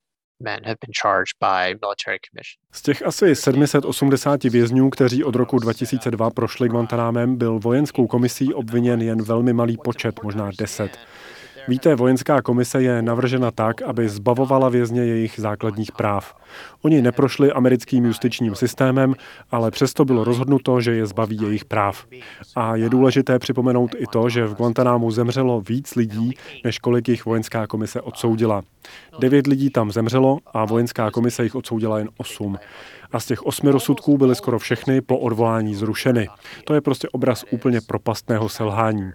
Z 2.72 2.82
těch 2.82 3.06
asi 3.06 3.36
780 3.36 4.44
vězňů, 4.44 4.90
kteří 4.90 5.24
od 5.24 5.36
roku 5.36 5.60
2002 5.60 6.30
prošli 6.30 6.70
Guantanamem, 6.70 7.38
byl 7.38 7.60
vojenskou 7.60 8.08
komisí 8.08 8.54
obviněn 8.54 9.02
jen 9.02 9.22
velmi 9.22 9.54
malý 9.54 9.78
počet, 9.84 10.24
možná 10.24 10.50
10. 10.58 11.00
Víte, 11.68 11.96
vojenská 11.96 12.42
komise 12.42 12.82
je 12.82 13.02
navržena 13.02 13.52
tak, 13.52 13.82
aby 13.82 14.10
zbavovala 14.10 14.70
vězně 14.70 15.02
jejich 15.06 15.34
základních 15.38 15.92
práv. 15.92 16.36
Oni 16.82 17.02
neprošli 17.02 17.52
americkým 17.52 18.06
justičním 18.06 18.56
systémem, 18.56 19.16
ale 19.52 19.72
přesto 19.72 20.06
bylo 20.06 20.24
rozhodnuto, 20.24 20.82
že 20.82 20.96
je 20.96 21.06
zbaví 21.06 21.38
jejich 21.42 21.66
práv. 21.66 22.06
A 22.56 22.76
je 22.76 22.90
důležité 22.90 23.40
připomenout 23.40 23.96
i 23.98 24.06
to, 24.12 24.30
že 24.30 24.46
v 24.46 24.56
Guantanámu 24.56 25.12
zemřelo 25.12 25.62
víc 25.62 25.96
lidí, 25.96 26.38
než 26.64 26.80
kolik 26.80 27.10
jich 27.10 27.26
vojenská 27.26 27.68
komise 27.68 28.02
odsoudila. 28.02 28.62
Devět 29.20 29.48
lidí 29.48 29.70
tam 29.70 29.92
zemřelo 29.92 30.38
a 30.54 30.66
vojenská 30.66 31.12
komise 31.12 31.44
jich 31.44 31.56
odsoudila 31.56 31.98
jen 31.98 32.10
osm. 32.18 32.58
A 33.12 33.20
z 33.20 33.26
těch 33.26 33.44
osmi 33.44 33.72
rozsudků 33.72 34.18
byly 34.18 34.36
skoro 34.36 34.60
všechny 34.60 35.02
po 35.02 35.20
odvolání 35.20 35.76
zrušeny. 35.76 36.28
To 36.66 36.74
je 36.74 36.82
prostě 36.82 37.10
obraz 37.10 37.46
úplně 37.52 37.82
propastného 37.88 38.50
selhání. 38.50 39.12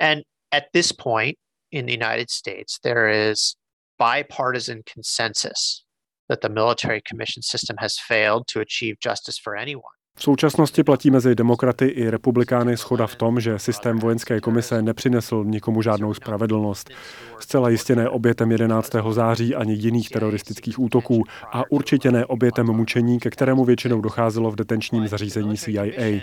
And 0.00 0.31
at 0.52 0.64
this 0.72 0.92
point 0.92 1.36
in 1.70 1.86
the 1.86 1.92
United 1.92 2.30
States, 2.30 2.78
there 2.82 3.30
is 3.30 3.56
bipartisan 3.98 4.82
consensus 4.94 5.84
that 6.28 6.40
the 6.40 6.48
military 6.48 7.00
commission 7.10 7.42
system 7.42 7.76
has 7.78 7.98
failed 7.98 8.46
to 8.48 8.60
achieve 8.60 8.96
justice 9.00 9.38
for 9.38 9.56
anyone. 9.56 9.92
V 10.16 10.22
současnosti 10.22 10.84
platí 10.84 11.10
mezi 11.10 11.34
demokraty 11.34 11.86
i 11.86 12.10
republikány 12.10 12.76
schoda 12.76 13.06
v 13.06 13.16
tom, 13.16 13.40
že 13.40 13.58
systém 13.58 13.98
vojenské 13.98 14.40
komise 14.40 14.82
nepřinesl 14.82 15.44
nikomu 15.44 15.82
žádnou 15.82 16.14
spravedlnost. 16.14 16.90
Zcela 17.38 17.68
jistě 17.68 17.96
ne 17.96 18.08
obětem 18.08 18.52
11. 18.52 18.92
září 19.10 19.54
ani 19.54 19.74
jiných 19.74 20.08
teroristických 20.10 20.78
útoků 20.78 21.24
a 21.52 21.62
určitě 21.70 22.10
ne 22.10 22.26
obětem 22.26 22.66
mučení, 22.66 23.18
ke 23.18 23.30
kterému 23.30 23.64
většinou 23.64 24.00
docházelo 24.00 24.50
v 24.50 24.56
detenčním 24.56 25.08
zařízení 25.08 25.58
CIA. 25.58 26.20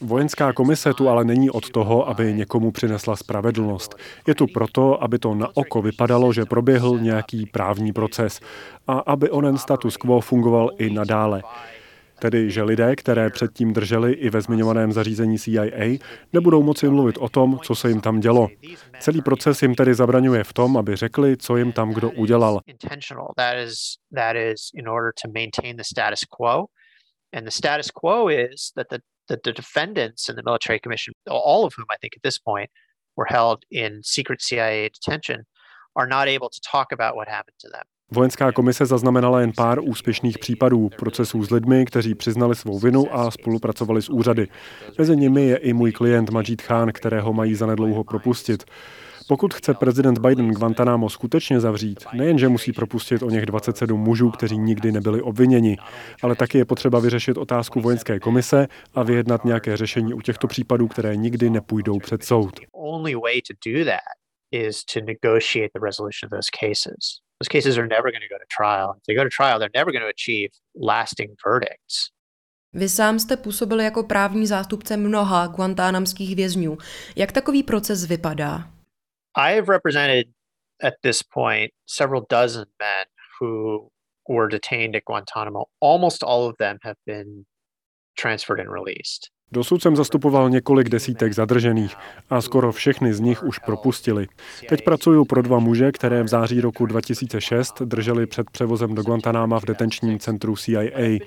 Vojenská 0.00 0.52
komise 0.52 0.94
tu 0.94 1.08
ale 1.08 1.24
není 1.24 1.50
od 1.50 1.70
toho, 1.70 2.08
aby 2.08 2.34
někomu 2.34 2.70
přinesla 2.70 3.16
spravedlnost. 3.16 3.94
Je 4.26 4.34
tu 4.34 4.46
proto, 4.46 5.02
aby 5.02 5.18
to 5.18 5.34
na 5.34 5.48
oko 5.54 5.82
vypadalo, 5.82 6.32
že 6.32 6.44
proběhl 6.44 6.98
nějaký 6.98 7.46
právní 7.46 7.92
proces 7.92 8.40
a 8.86 8.98
aby 8.98 9.30
onen 9.30 9.58
status 9.58 9.96
quo 9.96 10.20
fungoval 10.20 10.70
i 10.78 10.90
nadále. 10.90 11.42
Tedy, 12.18 12.50
že 12.50 12.62
lidé, 12.62 12.96
které 12.96 13.30
předtím 13.30 13.72
drželi 13.72 14.12
i 14.12 14.30
ve 14.30 14.40
zmiňovaném 14.40 14.92
zařízení 14.92 15.38
CIA, 15.38 15.98
nebudou 16.32 16.62
moci 16.62 16.88
mluvit 16.88 17.18
o 17.18 17.28
tom, 17.28 17.58
co 17.62 17.74
se 17.74 17.88
jim 17.88 18.00
tam 18.00 18.20
dělo. 18.20 18.48
Celý 19.00 19.22
proces 19.22 19.62
jim 19.62 19.74
tedy 19.74 19.94
zabraňuje 19.94 20.44
v 20.44 20.52
tom, 20.52 20.76
aby 20.76 20.96
řekli, 20.96 21.36
co 21.36 21.56
jim 21.56 21.72
tam 21.72 21.92
kdo 21.92 22.10
udělal. 22.10 22.60
And 27.34 27.44
the 27.44 27.50
status 27.50 27.90
quo 27.90 28.28
is 28.30 28.72
that 28.76 28.86
the 28.90 28.98
that 29.32 29.42
the 29.48 29.54
defendants 29.62 30.28
in 30.30 30.34
the 30.36 30.44
military 30.50 30.78
commission, 30.84 31.12
all 31.28 31.62
of 31.64 31.72
whom 31.76 31.88
I 31.94 31.96
think 32.00 32.12
at 32.18 32.22
this 32.28 32.38
point 32.48 32.70
were 33.16 33.28
held 33.38 33.58
in 33.82 33.90
secret 34.16 34.38
CIA 34.46 34.90
detention, 34.96 35.38
are 35.98 36.08
not 36.16 36.26
able 36.36 36.50
to 36.56 36.60
talk 36.72 36.88
about 36.92 37.12
what 37.16 37.28
happened 37.28 37.58
to 37.64 37.68
them. 37.76 37.86
Vojenská 38.14 38.52
komise 38.52 38.86
zaznamenala 38.86 39.40
jen 39.40 39.52
pár 39.56 39.78
úspěšných 39.80 40.38
případů 40.38 40.88
procesů 40.88 41.44
s 41.44 41.50
lidmi, 41.50 41.84
kteří 41.84 42.14
přiznali 42.14 42.54
svou 42.54 42.78
vinu 42.78 43.14
a 43.14 43.30
spolupracovali 43.30 44.02
s 44.02 44.08
úřady. 44.08 44.48
Mezi 44.98 45.16
nimi 45.16 45.42
je 45.42 45.56
i 45.56 45.72
můj 45.72 45.92
klient 45.92 46.30
Majid 46.30 46.62
Khan, 46.62 46.92
kterého 46.92 47.32
mají 47.32 47.54
zanedlouho 47.54 48.04
propustit. 48.04 48.64
Pokud 49.32 49.54
chce 49.54 49.74
prezident 49.74 50.18
Biden 50.18 50.50
Guantanamo 50.50 51.10
skutečně 51.10 51.60
zavřít, 51.60 52.04
nejenže 52.12 52.48
musí 52.48 52.72
propustit 52.72 53.22
o 53.22 53.30
něch 53.30 53.46
27 53.46 54.00
mužů, 54.00 54.30
kteří 54.30 54.58
nikdy 54.58 54.92
nebyli 54.92 55.22
obviněni, 55.22 55.76
ale 56.22 56.36
taky 56.36 56.58
je 56.58 56.64
potřeba 56.64 57.00
vyřešit 57.00 57.36
otázku 57.36 57.80
vojenské 57.80 58.20
komise 58.20 58.68
a 58.94 59.02
vyjednat 59.02 59.44
nějaké 59.44 59.76
řešení 59.76 60.14
u 60.14 60.20
těchto 60.20 60.46
případů, 60.46 60.88
které 60.88 61.16
nikdy 61.16 61.50
nepůjdou 61.50 61.98
před 61.98 62.24
soud. 62.24 62.60
Those 67.38 67.62
cases 67.62 67.78
are 67.78 67.88
never 67.88 68.12
going 68.12 68.24
to 68.28 68.34
go 68.34 68.38
to 68.38 68.48
trial. 68.58 68.94
If 68.96 69.02
they 69.06 69.16
go 69.16 69.24
to 69.24 69.28
trial, 69.38 69.58
they're 69.58 69.78
never 69.78 69.92
going 69.92 70.04
to 70.04 70.12
achieve 70.18 70.50
lasting 70.88 71.30
verdicts. 71.46 71.96
Vy 72.72 72.88
sám 72.88 73.18
jste 73.18 73.36
působil 73.36 73.80
jako 73.80 74.02
právní 74.02 74.46
zástupce 74.46 74.96
mnoha 74.96 75.46
guantánamských 75.46 76.36
vězňů. 76.36 76.78
Jak 77.16 77.32
takový 77.32 77.62
proces 77.62 78.04
vypadá? 78.04 78.81
I 79.36 79.52
have 79.52 79.68
represented 79.68 80.26
at 80.82 80.94
this 81.02 81.22
point 81.22 81.70
several 81.86 82.26
dozen 82.28 82.64
men 82.78 83.06
who 83.40 83.88
were 84.28 84.48
detained 84.48 84.96
at 84.96 85.04
Guantanamo. 85.04 85.64
Almost 85.80 86.22
all 86.22 86.46
of 86.48 86.56
them 86.58 86.78
have 86.82 86.96
been 87.06 87.46
transferred 88.16 88.60
and 88.60 88.70
released. 88.70 89.30
Dosud 89.54 89.82
jsem 89.82 89.96
zastupoval 89.96 90.50
několik 90.50 90.88
desítek 90.88 91.32
zadržených 91.32 91.96
a 92.30 92.40
skoro 92.40 92.72
všechny 92.72 93.14
z 93.14 93.20
nich 93.20 93.42
už 93.42 93.58
propustili. 93.58 94.26
Teď 94.68 94.84
pracuju 94.84 95.24
pro 95.24 95.42
dva 95.42 95.58
muže, 95.58 95.92
které 95.92 96.22
v 96.22 96.28
září 96.28 96.60
roku 96.60 96.86
2006 96.86 97.82
drželi 97.82 98.26
před 98.26 98.50
převozem 98.50 98.94
do 98.94 99.02
Guantanama 99.02 99.60
v 99.60 99.64
detenčním 99.64 100.18
centru 100.18 100.56
CIA. 100.56 101.18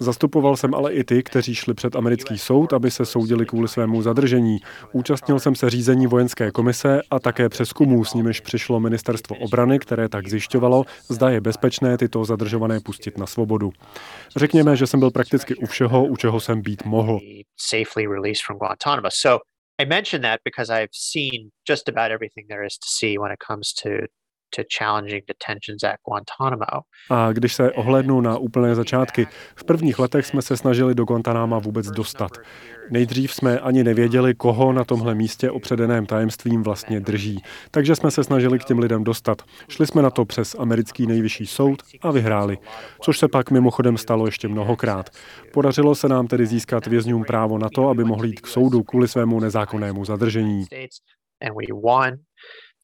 Zastupoval 0.00 0.56
jsem 0.56 0.74
ale 0.74 0.92
i 0.92 1.04
ty, 1.04 1.22
kteří 1.22 1.54
šli 1.54 1.74
před 1.74 1.96
americký 1.96 2.38
soud, 2.38 2.72
aby 2.72 2.90
se 2.90 3.06
soudili 3.06 3.46
kvůli 3.46 3.68
svému 3.68 4.02
zadržení. 4.02 4.58
Účastnil 4.92 5.40
jsem 5.40 5.54
se 5.54 5.70
řízení 5.70 6.06
vojenské 6.06 6.50
komise 6.50 7.00
a 7.10 7.20
také 7.20 7.48
přeskumů, 7.48 8.04
s 8.04 8.14
nimiž 8.14 8.40
přišlo 8.40 8.80
ministerstvo 8.80 9.36
obrany, 9.36 9.78
které 9.78 10.08
tak 10.08 10.28
zjišťovalo, 10.28 10.84
zda 11.08 11.30
je 11.30 11.40
bezpečné 11.40 11.98
tyto 11.98 12.24
zadržované 12.24 12.80
pustit 12.80 13.18
na 13.18 13.26
svobodu. 13.26 13.72
Řekněme, 14.36 14.76
že 14.76 14.86
jsem 14.86 15.00
byl 15.00 15.10
prakticky 15.10 15.54
u 15.54 15.66
všeho, 15.66 16.04
u 16.04 16.16
čeho 16.16 16.40
jsem 16.40 16.62
být 16.62 16.84
mohl. 16.84 17.18
I 19.80 19.86
that 20.20 20.40
because 20.44 20.68
I've 20.68 20.92
seen 20.92 21.50
just 21.68 21.88
about 21.88 22.10
everything 22.10 22.46
there 22.48 22.66
is 22.66 22.78
to 22.78 22.86
see 22.98 23.18
when 23.18 23.32
it 23.32 23.38
comes 23.50 23.72
to 23.82 23.88
to 24.56 24.62
challenging 24.78 25.24
detentions 25.28 25.84
at 25.84 25.96
Guantanamo. 26.08 26.80
A 27.10 27.32
když 27.32 27.54
se 27.54 27.72
ohlednu 27.72 28.20
na 28.20 28.38
úplné 28.38 28.74
začátky, 28.74 29.26
v 29.56 29.64
prvních 29.64 29.98
letech 29.98 30.26
jsme 30.26 30.42
se 30.42 30.56
snažili 30.56 30.94
do 30.94 31.04
Guantanama 31.04 31.58
vůbec 31.58 31.86
dostat. 31.86 32.30
Nejdřív 32.90 33.34
jsme 33.34 33.60
ani 33.60 33.84
nevěděli, 33.84 34.34
koho 34.34 34.72
na 34.72 34.84
tomhle 34.84 35.14
místě 35.14 35.50
opředeném 35.50 36.06
tajemstvím 36.06 36.62
vlastně 36.62 37.00
drží, 37.00 37.42
takže 37.70 37.96
jsme 37.96 38.10
se 38.10 38.24
snažili 38.24 38.58
k 38.58 38.64
těm 38.64 38.78
lidem 38.78 39.04
dostat. 39.04 39.42
Šli 39.68 39.86
jsme 39.86 40.02
na 40.02 40.10
to 40.10 40.24
přes 40.24 40.56
americký 40.58 41.06
nejvyšší 41.06 41.46
soud 41.46 41.82
a 42.02 42.10
vyhráli, 42.10 42.58
což 43.00 43.18
se 43.18 43.28
pak 43.28 43.50
mimochodem 43.50 43.96
stalo 43.96 44.26
ještě 44.26 44.48
mnohokrát. 44.48 45.10
Podařilo 45.52 45.94
se 45.94 46.08
nám 46.08 46.26
tedy 46.26 46.46
získat 46.46 46.86
vězňům 46.86 47.24
právo 47.24 47.58
na 47.58 47.68
to, 47.74 47.88
aby 47.88 48.04
mohli 48.04 48.28
jít 48.28 48.40
k 48.40 48.46
soudu 48.46 48.82
kvůli 48.82 49.08
svému 49.08 49.40
nezákonnému 49.40 50.04
zadržení. 50.04 50.64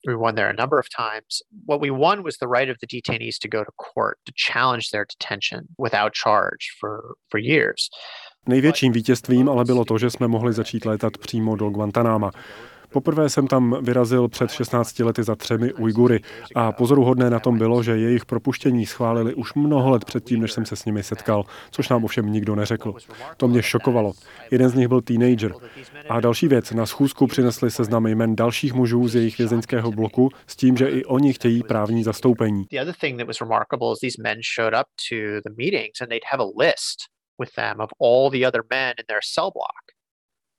We 0.06 0.14
won 0.14 0.34
there 0.34 0.48
a 0.48 0.54
number 0.62 0.78
of 0.78 0.86
times. 0.88 1.42
What 1.66 1.80
we 1.80 1.90
won 1.90 2.22
was 2.22 2.36
the 2.38 2.46
right 2.46 2.70
of 2.70 2.76
the 2.80 2.86
detainees 2.86 3.38
to 3.40 3.48
go 3.48 3.64
to 3.64 3.72
court 3.76 4.18
to 4.26 4.32
challenge 4.36 4.90
their 4.90 5.04
detention 5.04 5.60
without 5.78 6.12
charge 6.14 6.62
for, 6.80 7.16
for 7.30 7.38
years. 7.38 7.88
Největším 8.48 8.92
vítězstvím 8.92 9.48
ale 9.48 9.64
bylo 9.64 9.84
to, 9.84 9.98
že 9.98 10.10
jsme 10.10 10.28
mohli 10.28 10.52
začít 10.52 10.84
létat 10.84 11.18
přímo 11.18 11.56
do 11.56 11.70
Guantanama. 11.70 12.30
Poprvé 12.96 13.28
jsem 13.28 13.46
tam 13.46 13.84
vyrazil 13.84 14.28
před 14.28 14.50
16 14.50 14.98
lety 14.98 15.22
za 15.22 15.36
třemi 15.36 15.72
Ujgury 15.72 16.20
a 16.54 16.72
pozoruhodné 16.72 17.30
na 17.30 17.40
tom 17.40 17.58
bylo, 17.58 17.82
že 17.82 17.96
jejich 17.96 18.24
propuštění 18.24 18.86
schválili 18.86 19.34
už 19.34 19.54
mnoho 19.54 19.90
let 19.90 20.04
předtím, 20.04 20.40
než 20.40 20.52
jsem 20.52 20.66
se 20.66 20.76
s 20.76 20.84
nimi 20.84 21.02
setkal, 21.02 21.44
což 21.70 21.88
nám 21.88 22.04
ovšem 22.04 22.32
nikdo 22.32 22.54
neřekl. 22.54 22.94
To 23.36 23.48
mě 23.48 23.62
šokovalo. 23.62 24.12
Jeden 24.50 24.68
z 24.68 24.74
nich 24.74 24.88
byl 24.88 25.00
teenager. 25.00 25.54
A 26.08 26.20
další 26.20 26.48
věc, 26.48 26.70
na 26.70 26.86
schůzku 26.86 27.26
přinesli 27.26 27.70
seznam 27.70 28.06
jmen 28.06 28.36
dalších 28.36 28.72
mužů 28.72 29.08
z 29.08 29.14
jejich 29.14 29.38
vězeňského 29.38 29.92
bloku 29.92 30.30
s 30.46 30.56
tím, 30.56 30.76
že 30.76 30.88
i 30.88 31.04
oni 31.04 31.32
chtějí 31.32 31.62
právní 31.62 32.04
zastoupení. 32.04 32.66
with 37.38 37.52
them 37.54 37.80
of 37.80 37.90
all 38.00 38.30
the 38.30 38.46
other 38.46 38.62
men 38.70 38.94
in 38.98 39.04
their 39.08 39.20
cell 39.22 39.50
block. 39.50 39.84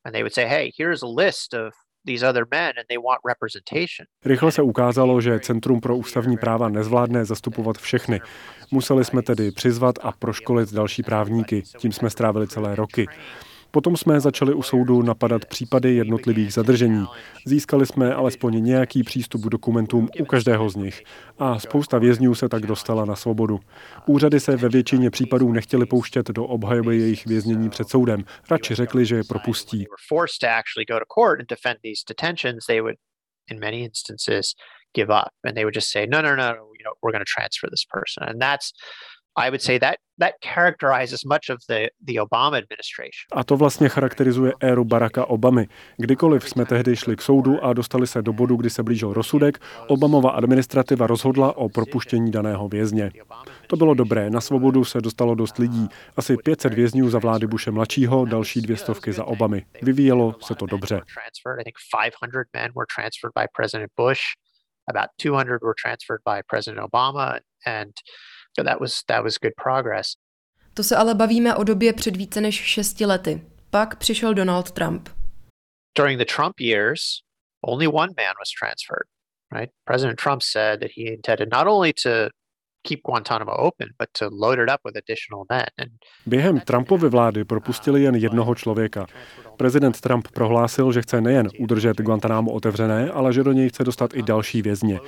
And 0.06 0.14
they 0.14 0.22
would 0.22 0.34
say, 0.34 0.46
hey, 0.46 0.72
here's 0.78 1.02
a 1.02 1.08
list 1.08 1.56
of 1.56 1.74
Rychle 4.26 4.52
se 4.52 4.62
ukázalo, 4.62 5.22
že 5.22 5.40
Centrum 5.40 5.82
pro 5.82 5.98
ústavní 5.98 6.38
práva 6.38 6.70
nezvládne 6.70 7.26
zastupovat 7.26 7.78
všechny. 7.78 8.22
Museli 8.72 9.06
jsme 9.06 9.22
tedy 9.22 9.52
přizvat 9.52 9.96
a 10.02 10.12
proškolit 10.12 10.74
další 10.74 11.04
právníky. 11.04 11.64
Tím 11.78 11.92
jsme 11.92 12.10
strávili 12.10 12.48
celé 12.48 12.76
roky. 12.76 13.08
Potom 13.78 13.98
jsme 13.98 14.20
začali 14.20 14.54
u 14.54 14.64
soudu 14.64 15.02
napadat 15.02 15.46
případy 15.46 15.96
jednotlivých 15.96 16.54
zadržení. 16.54 17.06
Získali 17.46 17.86
jsme 17.86 18.14
alespoň 18.14 18.64
nějaký 18.64 19.04
přístup 19.04 19.42
k 19.42 19.50
dokumentům 19.50 20.10
u 20.20 20.26
každého 20.26 20.70
z 20.70 20.76
nich 20.76 21.04
a 21.40 21.60
spousta 21.60 21.98
vězňů 21.98 22.36
se 22.36 22.50
tak 22.50 22.66
dostala 22.66 23.06
na 23.06 23.16
svobodu. 23.16 23.60
Úřady 24.06 24.40
se 24.40 24.56
ve 24.56 24.70
většině 24.70 25.10
případů 25.10 25.52
nechtěli 25.52 25.86
pouštět 25.86 26.28
do 26.28 26.46
obhajoby 26.46 26.98
jejich 26.98 27.26
věznění 27.26 27.70
před 27.70 27.90
soudem. 27.90 28.24
Radši 28.52 28.76
řekli, 28.76 29.06
že 29.06 29.16
je 29.16 29.24
propustí. 29.24 29.86
in 33.50 33.60
many 33.60 33.84
instances 33.84 34.56
give 34.94 35.10
up 35.10 35.32
and 35.46 35.56
they 35.56 35.64
would 35.64 35.76
just 35.76 35.92
say 35.92 36.06
no 36.06 36.22
no 36.22 36.36
no 36.36 36.52
you 36.78 36.84
know 36.84 36.94
we're 37.02 37.14
going 37.14 37.24
to 37.24 37.34
transfer 37.34 37.70
this 37.70 37.86
person 37.86 38.24
and 38.28 38.42
that's 38.42 38.74
I 39.38 39.50
would 39.50 39.62
say 39.62 39.80
that 39.80 39.96
that 40.20 40.34
characterizes 40.54 41.26
much 41.26 41.50
of 41.50 41.58
the, 41.70 41.90
the 42.08 42.22
Obama 42.22 42.58
administration. 42.58 43.28
A 43.32 43.44
to 43.44 43.58
vlastně 43.58 43.90
charakterizuje 43.90 44.54
éru 44.60 44.86
Baracka 44.86 45.26
Obamy. 45.26 45.68
Kdykoliv 45.98 46.50
jsme 46.50 46.66
tehdy 46.66 46.96
šli 46.96 47.16
k 47.16 47.22
soudu 47.22 47.64
a 47.64 47.74
dostali 47.74 48.08
se 48.08 48.22
do 48.22 48.34
bodu, 48.34 48.56
kdy 48.56 48.70
se 48.70 48.84
blížil 48.84 49.14
rozsudek, 49.14 49.60
Obamova 49.88 50.32
administrativa 50.32 51.08
rozhodla 51.08 51.58
o 51.58 51.70
propuštění 51.70 52.32
daného 52.32 52.68
vězně. 52.68 53.12
To 53.68 53.76
bylo 53.76 53.94
dobré, 53.94 54.30
na 54.30 54.42
svobodu 54.42 54.86
se 54.86 55.02
dostalo 55.02 55.36
dost 55.36 55.58
lidí, 55.58 55.88
asi 56.16 56.38
500 56.38 56.74
vězňů 56.74 57.10
za 57.10 57.20
vlády 57.20 57.48
Bushe 57.48 57.72
mladšího, 57.72 58.26
další 58.26 58.62
dvě 58.62 58.78
stovky 58.78 59.14
za 59.14 59.26
Obamy. 59.26 59.66
Vyvíjelo 59.82 60.36
se 60.42 60.56
to 60.56 60.66
dobře. 60.66 61.02
About 64.90 65.10
200 65.18 65.60
were 65.62 65.74
transferred 65.84 66.22
by 66.26 66.42
President 66.48 66.84
Obama, 66.84 67.40
and 67.66 67.94
that 68.64 68.82
was, 68.82 69.04
that 69.08 69.24
was 69.24 69.38
good 69.38 69.54
progress. 69.64 70.08
To 70.74 70.84
se 70.84 70.96
ale 70.96 71.16
bavíme 71.16 71.56
o 71.56 71.64
době 71.64 71.94
před 71.94 72.18
více 72.18 72.42
než 72.42 72.56
šesti 72.56 73.06
lety. 73.06 73.42
Pak 73.70 73.98
přišel 73.98 74.34
Donald 74.34 74.72
Trump. 74.72 75.10
During 75.98 76.20
the 76.20 76.34
Trump 76.36 76.60
years, 76.60 77.02
only 77.68 77.88
one 77.88 78.14
man 78.18 78.34
was 78.40 78.50
transferred, 78.60 79.08
right? 79.52 79.72
President 79.86 80.20
Trump 80.20 80.42
said 80.42 80.80
that 80.80 80.92
he 80.98 81.14
intended 81.14 81.50
not 81.52 81.68
only 81.68 81.94
to 82.04 82.10
keep 82.88 83.02
Guantanamo 83.02 83.52
open, 83.52 83.88
but 84.00 84.10
to 84.20 84.30
load 84.32 84.60
it 84.60 84.70
up 84.70 84.82
with 84.86 84.96
additional 84.98 85.46
men. 85.50 85.66
And 85.78 85.92
Během 86.26 86.60
Trumpovy 86.60 87.10
vlády 87.10 87.44
propustili 87.44 88.04
jen 88.04 88.16
jednoho 88.16 88.56
člověka. 88.56 89.08
Prezident 89.58 90.02
Trump 90.02 90.28
prohlásil, 90.28 90.92
že 90.92 91.02
chce 91.02 91.22
nejen 91.22 91.50
udržet 91.60 91.98
Guantanamo 91.98 92.52
otevřené, 92.52 93.12
ale 93.12 93.34
že 93.34 93.44
do 93.44 93.52
něj 93.52 93.70
chce 93.70 93.84
dostat 93.84 94.14
i 94.14 94.22
další 94.22 94.62
vězně. 94.62 95.00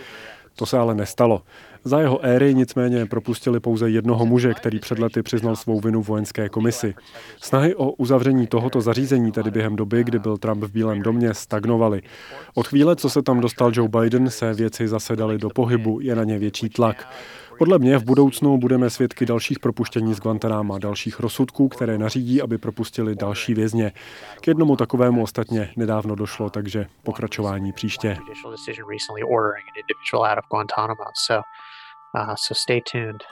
To 0.60 0.66
se 0.66 0.78
ale 0.78 0.96
nestalo. 0.96 1.42
Za 1.84 2.00
jeho 2.00 2.26
éry 2.26 2.54
nicméně 2.54 3.06
propustili 3.06 3.60
pouze 3.60 3.90
jednoho 3.90 4.26
muže, 4.26 4.54
který 4.54 4.80
před 4.80 5.00
lety 5.00 5.24
přiznal 5.24 5.56
svou 5.56 5.80
vinu 5.80 6.02
vojenské 6.02 6.50
komisi. 6.50 6.94
Snahy 7.42 7.76
o 7.76 7.92
uzavření 7.92 8.48
tohoto 8.48 8.82
zařízení, 8.82 9.32
tedy 9.32 9.52
během 9.52 9.76
doby, 9.76 10.04
kdy 10.04 10.20
byl 10.20 10.38
Trump 10.38 10.64
v 10.64 10.72
Bílém 10.72 11.02
domě, 11.02 11.34
stagnovaly. 11.34 12.02
Od 12.56 12.68
chvíle, 12.68 12.96
co 12.96 13.10
se 13.10 13.22
tam 13.22 13.40
dostal 13.40 13.72
Joe 13.74 13.90
Biden, 13.90 14.30
se 14.30 14.54
věci 14.54 14.88
zase 14.88 15.16
daly 15.16 15.38
do 15.38 15.50
pohybu, 15.50 16.00
je 16.02 16.16
na 16.16 16.24
ně 16.24 16.40
větší 16.40 16.70
tlak. 16.70 17.14
Podle 17.60 17.80
mě 17.80 17.98
v 17.98 18.04
budoucnu 18.04 18.58
budeme 18.58 18.90
svědky 18.90 19.26
dalších 19.26 19.60
propuštění 19.60 20.14
z 20.14 20.20
Guantanama, 20.20 20.80
dalších 20.80 21.20
rozsudků, 21.20 21.70
které 21.70 21.98
nařídí, 21.98 22.42
aby 22.42 22.58
propustili 22.58 23.16
další 23.16 23.54
vězně. 23.54 23.92
K 24.42 24.48
jednomu 24.48 24.76
takovému 24.76 25.24
ostatně 25.24 25.74
nedávno 25.76 26.16
došlo, 26.16 26.50
takže 26.50 26.86
pokračování 27.04 27.74
příště. 27.74 28.18
Uh, 32.16 32.34
so 32.36 32.56
stay 32.56 32.82
tuned. 32.92 33.24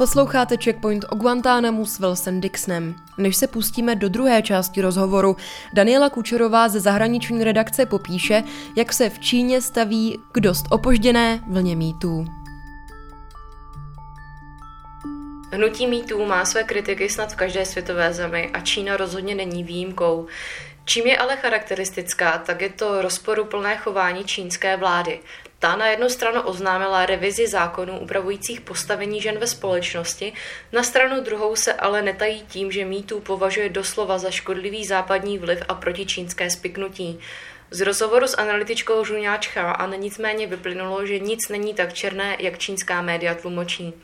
Posloucháte 0.00 0.56
Checkpoint 0.64 1.04
o 1.08 1.16
Guantánamu 1.16 1.86
s 1.86 1.98
Wilson 1.98 2.40
Dixonem. 2.40 2.94
Než 3.18 3.36
se 3.36 3.46
pustíme 3.46 3.94
do 3.94 4.08
druhé 4.08 4.42
části 4.42 4.80
rozhovoru, 4.80 5.36
Daniela 5.72 6.10
Kučerová 6.10 6.68
ze 6.68 6.80
zahraniční 6.80 7.44
redakce 7.44 7.86
popíše, 7.86 8.42
jak 8.76 8.92
se 8.92 9.10
v 9.10 9.18
Číně 9.18 9.60
staví 9.62 10.18
k 10.32 10.40
dost 10.40 10.66
opožděné 10.70 11.40
vlně 11.48 11.76
mýtů. 11.76 12.26
Hnutí 15.52 15.86
mýtů 15.86 16.26
má 16.26 16.44
své 16.44 16.64
kritiky 16.64 17.08
snad 17.08 17.32
v 17.32 17.36
každé 17.36 17.64
světové 17.64 18.12
zemi 18.12 18.50
a 18.52 18.60
Čína 18.60 18.96
rozhodně 18.96 19.34
není 19.34 19.64
výjimkou. 19.64 20.26
Čím 20.84 21.06
je 21.06 21.18
ale 21.18 21.36
charakteristická, 21.36 22.38
tak 22.38 22.60
je 22.60 22.68
to 22.68 23.02
rozporuplné 23.02 23.76
chování 23.76 24.24
čínské 24.24 24.76
vlády. 24.76 25.20
Ta 25.62 25.76
na 25.76 25.86
jednu 25.86 26.08
stranu 26.08 26.42
oznámila 26.42 27.06
revizi 27.06 27.46
zákonů 27.46 27.98
upravujících 27.98 28.60
postavení 28.60 29.20
žen 29.20 29.38
ve 29.38 29.46
společnosti, 29.46 30.32
na 30.72 30.82
stranu 30.82 31.20
druhou 31.20 31.56
se 31.56 31.72
ale 31.72 32.02
netají 32.02 32.42
tím, 32.48 32.72
že 32.72 32.84
mýtů 32.84 33.20
považuje 33.20 33.68
doslova 33.68 34.18
za 34.18 34.30
škodlivý 34.30 34.84
západní 34.84 35.38
vliv 35.38 35.62
a 35.68 35.74
protičínské 35.74 36.50
spiknutí. 36.50 37.20
Z 37.70 37.80
rozhovoru 37.80 38.26
s 38.26 38.38
analytičkou 38.38 39.04
Žuňáčka 39.04 39.72
a 39.72 39.96
nicméně 39.96 40.46
vyplynulo, 40.46 41.06
že 41.06 41.18
nic 41.18 41.48
není 41.48 41.74
tak 41.74 41.92
černé, 41.92 42.36
jak 42.38 42.58
čínská 42.58 43.02
média 43.02 43.34
tlumočí. 43.34 43.94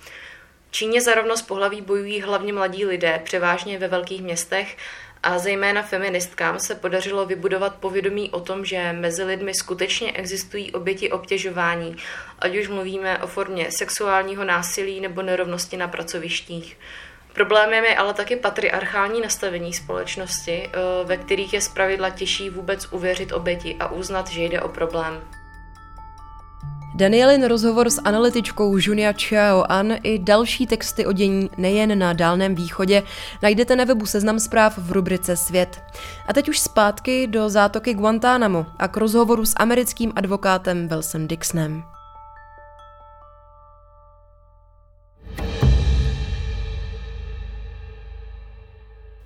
Číně 0.77 1.01
za 1.01 1.15
rovnost 1.15 1.43
pohlaví 1.43 1.81
bojují 1.81 2.21
hlavně 2.21 2.53
mladí 2.53 2.87
lidé, 2.87 3.21
převážně 3.25 3.79
ve 3.79 3.89
velkých 3.89 4.23
městech, 4.23 4.77
a 5.23 5.39
zejména 5.39 5.83
feministkám 5.83 6.59
se 6.59 6.75
podařilo 6.75 7.27
vybudovat 7.27 7.75
povědomí 7.75 8.31
o 8.31 8.41
tom, 8.41 8.65
že 8.65 8.93
mezi 8.93 9.25
lidmi 9.25 9.55
skutečně 9.55 10.13
existují 10.13 10.73
oběti 10.73 11.13
obtěžování, 11.13 11.97
ať 12.39 12.57
už 12.57 12.69
mluvíme 12.69 13.19
o 13.19 13.27
formě 13.27 13.67
sexuálního 13.71 14.45
násilí 14.45 15.01
nebo 15.01 15.23
nerovnosti 15.23 15.77
na 15.77 15.89
pracovištích. 15.89 16.79
Problémem 17.33 17.85
je 17.85 17.97
ale 17.97 18.15
taky 18.15 18.37
patriarchální 18.37 19.21
nastavení 19.21 19.73
společnosti, 19.73 20.71
eh, 20.73 20.79
ve 21.05 21.17
kterých 21.17 21.53
je 21.53 21.61
zpravidla 21.61 22.11
těžší 22.11 22.51
vůbec 22.51 22.93
uvěřit 22.93 23.33
oběti 23.33 23.77
a 23.81 23.93
uznat, 23.93 24.29
že 24.29 24.43
jde 24.43 24.61
o 24.61 24.69
problém. 24.69 25.36
Danielin 26.97 27.45
rozhovor 27.45 27.91
s 27.91 28.01
analytičkou 28.05 28.77
Junia 28.81 29.13
Chao 29.13 29.65
An 29.69 29.93
i 30.03 30.19
další 30.19 30.67
texty 30.67 31.07
o 31.07 31.13
dění 31.13 31.51
nejen 31.57 31.99
na 31.99 32.13
Dálném 32.13 32.55
východě 32.55 33.03
najdete 33.43 33.77
na 33.77 33.85
webu 33.85 34.07
Seznam 34.07 34.41
zpráv 34.41 34.79
v 34.79 34.93
rubrice 34.93 35.37
Svět. 35.37 35.83
A 36.27 36.33
teď 36.33 36.49
už 36.49 36.59
zpátky 36.59 37.27
do 37.27 37.49
zátoky 37.49 37.95
Guantánamo 37.95 38.67
a 38.79 38.89
k 38.89 38.97
rozhovoru 38.97 39.47
s 39.47 39.55
americkým 39.57 40.13
advokátem 40.17 40.89
Wilson 40.89 41.29
Dixonem. 41.29 41.96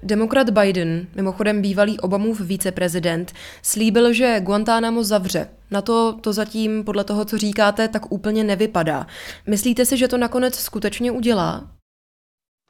Demokrat 0.03 0.51
Biden, 0.51 1.07
mimochodem 1.15 1.63
bývalý 1.63 2.01
Obamův 2.01 2.41
viceprezident, 2.41 3.33
slíbil, 3.63 4.13
že 4.13 4.41
Guantánamo 4.41 5.05
zavře. 5.05 5.51
Na 5.71 5.83
to 5.83 6.19
to 6.21 6.33
zatím, 6.33 6.85
podle 6.85 7.05
toho, 7.05 7.25
co 7.25 7.39
říkáte, 7.39 7.89
tak 7.89 8.13
úplně 8.13 8.45
nevypadá. 8.45 9.07
Myslíte 9.47 9.87
si, 9.87 9.97
že 9.97 10.09
to 10.09 10.19
nakonec 10.19 10.55
skutečně 10.55 11.11
udělá? 11.11 11.77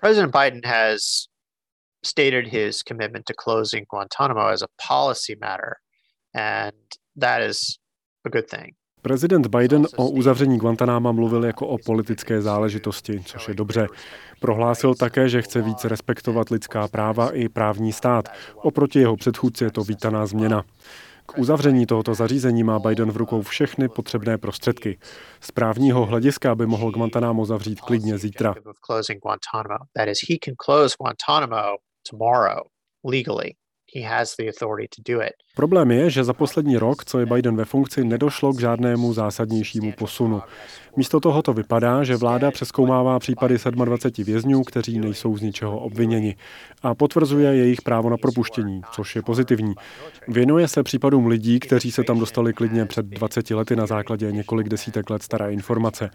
President 0.01 0.37
Biden 0.37 0.61
has 0.64 1.01
stated 2.05 2.47
his 2.47 2.79
commitment 2.88 3.25
to 3.25 3.35
closing 3.45 3.87
Guantanamo 3.88 4.47
as 4.47 4.62
a 4.62 4.66
policy 4.88 5.37
matter, 5.40 5.71
and 6.35 6.77
that 7.21 7.43
is 7.51 7.59
a 8.25 8.29
good 8.29 8.51
thing. 8.51 8.80
Prezident 9.02 9.46
Biden 9.46 9.86
o 9.96 10.10
uzavření 10.10 10.58
Guantanáma 10.58 11.12
mluvil 11.12 11.44
jako 11.44 11.66
o 11.66 11.78
politické 11.86 12.42
záležitosti, 12.42 13.22
což 13.24 13.48
je 13.48 13.54
dobře. 13.54 13.86
Prohlásil 14.40 14.94
také, 14.94 15.28
že 15.28 15.42
chce 15.42 15.62
více 15.62 15.88
respektovat 15.88 16.50
lidská 16.50 16.88
práva 16.88 17.30
i 17.30 17.48
právní 17.48 17.92
stát. 17.92 18.28
Oproti 18.54 18.98
jeho 18.98 19.16
předchůdci 19.16 19.64
je 19.64 19.70
to 19.70 19.84
vítaná 19.84 20.26
změna. 20.26 20.64
K 21.26 21.38
uzavření 21.38 21.86
tohoto 21.86 22.14
zařízení 22.14 22.64
má 22.64 22.78
Biden 22.78 23.10
v 23.10 23.16
rukou 23.16 23.42
všechny 23.42 23.88
potřebné 23.88 24.38
prostředky. 24.38 24.98
Z 25.40 25.50
právního 25.50 26.06
hlediska 26.06 26.54
by 26.54 26.66
mohl 26.66 26.90
Guantanamo 26.90 27.46
zavřít 27.46 27.80
klidně 27.80 28.18
zítra. 28.18 28.54
Problém 35.57 35.90
je, 35.90 36.11
že 36.11 36.24
za 36.24 36.33
poslední 36.33 36.76
rok, 36.76 37.05
co 37.05 37.18
je 37.18 37.26
Biden 37.26 37.57
ve 37.57 37.64
funkci, 37.64 38.05
nedošlo 38.05 38.53
k 38.53 38.61
žádnému 38.61 39.12
zásadnějšímu 39.12 39.92
posunu. 39.92 40.42
Místo 40.96 41.20
toho 41.20 41.42
to 41.42 41.53
vypadá, 41.53 42.05
že 42.05 42.16
vláda 42.16 42.50
přeskoumává 42.50 43.18
případy 43.18 43.57
27 43.70 44.24
vězňů, 44.24 44.64
kteří 44.64 44.98
nejsou 44.98 45.37
z 45.37 45.42
ničeho 45.42 45.79
obviněni 45.79 46.37
a 46.83 46.94
potvrzuje 46.94 47.57
jejich 47.57 47.83
právo 47.83 48.11
na 48.11 48.16
propuštění, 48.16 48.81
což 48.92 49.16
je 49.16 49.22
pozitivní. 49.22 49.74
Věnuje 50.29 50.68
se 50.68 50.83
případům 50.83 51.26
lidí, 51.26 51.61
kteří 51.61 51.92
se 51.92 52.05
tam 52.05 52.18
dostali 52.18 52.53
klidně 52.53 52.87
před 52.87 53.07
20 53.07 53.50
lety 53.50 53.76
na 53.76 53.87
základě 53.87 54.33
několik 54.33 54.68
desítek 54.68 55.11
let 55.11 55.22
staré 55.22 55.53
informace. 55.53 56.11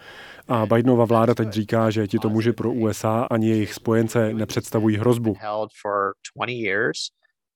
A 0.48 0.66
Bidenova 0.66 1.06
vláda 1.06 1.34
teď 1.36 1.50
říká, 1.50 1.90
že 1.90 2.08
tito 2.08 2.30
muži 2.30 2.54
pro 2.54 2.72
USA 2.72 3.28
ani 3.32 3.50
jejich 3.50 3.74
spojence 3.74 4.34
nepředstavují 4.34 4.98
hrozbu 4.98 5.36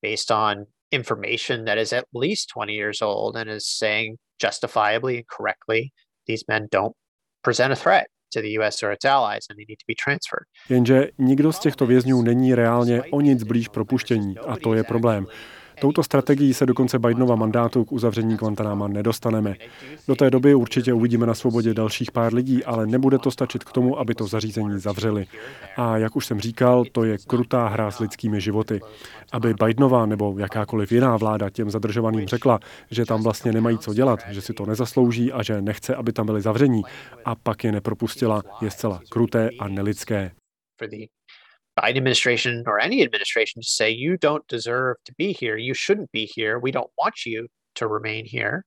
based 0.02 0.32
on 0.32 0.66
information 0.92 1.66
that 1.66 1.78
is 1.78 1.94
at 1.94 2.06
least 2.14 2.50
20 2.50 2.74
years 2.74 3.02
old 3.02 3.36
and 3.36 3.50
is 3.50 3.68
saying 3.68 4.18
justifiably 4.42 5.18
and 5.18 5.28
correctly 5.28 5.92
these 6.28 6.44
men 6.48 6.68
don't 6.72 6.96
present 7.44 7.72
a 7.72 7.76
threat 7.76 8.08
to 8.32 8.42
the 8.42 8.58
US 8.60 8.84
or 8.84 8.92
its 8.92 9.06
allies 9.06 9.46
and 9.50 9.58
they 9.58 9.66
need 9.68 9.80
to 9.80 9.86
be 9.88 9.96
transferred. 9.96 10.46
Jenže 10.70 11.08
nikdo 11.18 11.54
z 11.54 11.60
těchto 11.60 11.86
vězňů 11.86 12.22
není 12.22 12.56
reálně 12.56 13.02
o 13.12 13.22
nic 13.22 13.44
blíž 13.44 13.68
propuštění 13.68 14.38
a 14.38 14.58
to 14.58 14.74
je 14.74 14.84
problém. 14.84 15.26
Touto 15.82 16.04
strategií 16.04 16.54
se 16.54 16.66
dokonce 16.66 17.00
Bidenova 17.00 17.36
mandátu 17.36 17.86
k 17.86 17.92
uzavření 17.92 18.36
Guantanama 18.36 18.88
nedostaneme. 18.88 19.56
Do 20.08 20.16
té 20.16 20.30
doby 20.30 20.56
určitě 20.56 20.94
uvidíme 20.94 21.26
na 21.26 21.34
svobodě 21.34 21.74
dalších 21.74 22.12
pár 22.12 22.34
lidí, 22.34 22.64
ale 22.64 22.88
nebude 22.88 23.18
to 23.18 23.32
stačit 23.32 23.64
k 23.64 23.72
tomu, 23.72 24.00
aby 24.00 24.16
to 24.16 24.28
zařízení 24.28 24.80
zavřeli. 24.80 25.26
A 25.78 25.98
jak 25.98 26.16
už 26.16 26.26
jsem 26.26 26.40
říkal, 26.40 26.84
to 26.92 27.04
je 27.04 27.18
krutá 27.28 27.68
hra 27.68 27.92
s 27.92 28.00
lidskými 28.00 28.42
životy. 28.42 28.80
Aby 29.32 29.54
Bidenova 29.54 30.06
nebo 30.06 30.36
jakákoliv 30.38 30.92
jiná 30.92 31.18
vláda 31.18 31.50
těm 31.50 31.70
zadržovaným 31.70 32.28
řekla, 32.28 32.60
že 32.92 33.06
tam 33.06 33.24
vlastně 33.24 33.52
nemají 33.52 33.78
co 33.78 33.94
dělat, 33.94 34.20
že 34.30 34.42
si 34.42 34.54
to 34.54 34.66
nezaslouží 34.66 35.32
a 35.32 35.44
že 35.44 35.62
nechce, 35.62 35.96
aby 35.96 36.14
tam 36.14 36.26
byli 36.26 36.42
zavření 36.42 36.82
a 37.26 37.36
pak 37.36 37.64
je 37.64 37.72
nepropustila, 37.72 38.44
je 38.62 38.72
zcela 38.72 39.02
kruté 39.10 39.50
a 39.60 39.68
nelidské. 39.68 40.32
Biden 41.82 41.98
administration 41.98 42.64
or 42.68 42.80
any 42.80 43.04
administration 43.04 43.62
to 43.62 43.68
say 43.68 43.90
you 43.90 44.18
don't 44.18 44.48
deserve 44.48 44.96
to 45.06 45.14
be 45.18 45.34
here, 45.34 45.58
you 45.58 45.74
shouldn't 45.74 46.12
be 46.12 46.26
here, 46.26 46.60
we 46.60 46.72
don't 46.72 46.92
want 46.98 47.26
you 47.26 47.48
to 47.76 47.88
remain 47.88 48.26
here, 48.26 48.66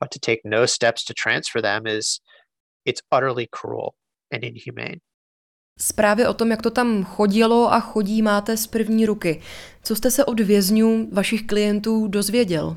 but 0.00 0.10
to 0.10 0.18
take 0.18 0.40
no 0.44 0.66
steps 0.66 1.04
to 1.04 1.14
transfer 1.14 1.60
them 1.62 1.86
is 1.86 2.20
it's 2.84 3.02
utterly 3.10 3.46
cruel 3.46 3.94
and 4.30 4.44
inhumane. 4.44 5.00
Zprávy 5.78 6.26
o 6.26 6.34
tom, 6.34 6.50
jak 6.50 6.62
to 6.62 6.70
tam 6.70 7.04
chodilo 7.04 7.72
a 7.72 7.80
chodí, 7.80 8.22
máte 8.22 8.56
z 8.56 8.66
první 8.66 9.06
ruky. 9.06 9.42
Co 9.82 9.96
jste 9.96 10.10
se 10.10 10.24
od 10.24 10.40
vězňů, 10.40 11.10
vašich 11.12 11.46
klientů, 11.46 12.08
dozvěděl? 12.08 12.76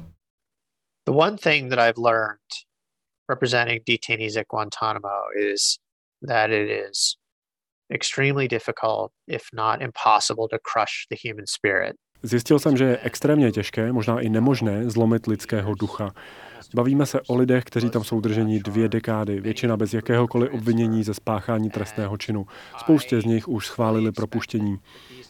The 1.06 1.12
one 1.12 1.38
thing 1.38 1.70
that 1.70 1.80
I've 1.80 2.02
learned 2.02 2.40
representing 3.30 3.84
detainees 3.86 4.38
at 4.38 4.48
Guantanamo 4.48 5.28
is 5.36 5.78
that 6.28 6.50
it 6.50 6.70
is 6.70 7.16
extremely 7.94 8.48
difficult, 8.48 9.12
if 9.28 9.50
not 9.54 9.82
impossible, 9.82 10.48
to 10.50 10.60
crush 10.60 11.06
the 11.10 11.16
human 11.16 11.48
spirit. 11.48 11.98
Zjistil 12.24 12.60
jsem, 12.60 12.78
že 12.78 12.84
je 12.84 13.00
extrémně 13.04 13.52
těžké, 13.52 13.92
možná 13.92 14.20
i 14.20 14.30
nemožné, 14.30 14.90
zlomit 14.90 15.28
lidského 15.28 15.76
ducha. 15.76 16.12
Bavíme 16.76 17.06
se 17.06 17.22
o 17.28 17.36
lidech, 17.36 17.64
kteří 17.64 17.90
tam 17.90 18.04
jsou 18.04 18.22
drženi 18.22 18.60
dvě 18.60 18.90
dekády, 18.90 19.42
většina 19.42 19.78
bez 19.78 19.94
jakéhokoliv 19.94 20.54
obvinění 20.54 21.04
ze 21.04 21.14
spáchání 21.14 21.70
trestného 21.70 22.18
činu. 22.18 22.46
Spoustě 22.78 23.22
z 23.22 23.26
nich 23.26 23.48
už 23.48 23.68
schválili 23.68 24.12
propuštění. 24.12 24.78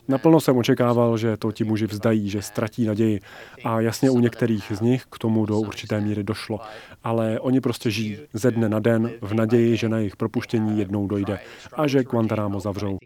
Naplno 0.08 0.42
jsem 0.42 0.58
očekával, 0.58 1.18
že 1.18 1.38
to 1.38 1.52
ti 1.52 1.64
muži 1.64 1.88
vzdají, 1.88 2.30
že 2.30 2.42
ztratí 2.42 2.86
naději. 2.86 3.20
A 3.64 3.82
jasně 3.82 4.10
u 4.10 4.20
některých 4.20 4.72
z 4.76 4.82
nich 4.82 5.06
k 5.12 5.18
tomu 5.18 5.46
do 5.46 5.60
určité 5.60 6.02
míry 6.02 6.24
došlo. 6.24 6.60
Ale 7.04 7.40
oni 7.40 7.62
prostě 7.62 7.92
žijí 7.92 8.18
ze 8.34 8.52
dne 8.52 8.70
na 8.70 8.80
den 8.80 9.12
v 9.22 9.34
naději, 9.34 9.78
že 9.78 9.90
na 9.90 9.98
jejich 9.98 10.16
propuštění 10.16 10.80
jednou 10.80 11.08
dojde 11.08 11.40
a 11.74 11.88
že 11.88 12.04
Guantanamo 12.04 12.60
zavřou. 12.60 12.98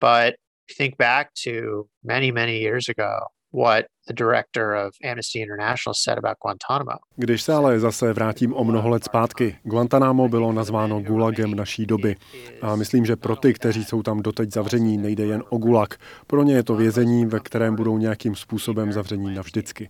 But 0.00 0.36
think 0.70 0.96
back 0.96 1.34
to 1.34 1.88
many, 2.02 2.32
many 2.32 2.60
years 2.60 2.88
ago, 2.88 3.26
what 3.50 3.86
Když 7.16 7.42
se 7.42 7.52
ale 7.52 7.80
zase 7.80 8.12
vrátím 8.12 8.54
o 8.54 8.64
mnoho 8.64 8.88
let 8.88 9.04
zpátky, 9.04 9.56
Guantanamo 9.62 10.28
bylo 10.28 10.52
nazváno 10.52 11.00
gulagem 11.00 11.54
naší 11.54 11.86
doby. 11.86 12.16
A 12.62 12.76
myslím, 12.76 13.04
že 13.04 13.16
pro 13.16 13.36
ty, 13.36 13.54
kteří 13.54 13.84
jsou 13.84 14.02
tam 14.02 14.22
doteď 14.22 14.52
zavření, 14.52 14.98
nejde 14.98 15.24
jen 15.24 15.42
o 15.48 15.58
gulag. 15.58 15.94
Pro 16.26 16.42
ně 16.42 16.54
je 16.54 16.62
to 16.62 16.74
vězení, 16.74 17.26
ve 17.26 17.40
kterém 17.40 17.76
budou 17.76 17.98
nějakým 17.98 18.34
způsobem 18.34 18.92
zavření 18.92 19.34
navždycky. 19.34 19.88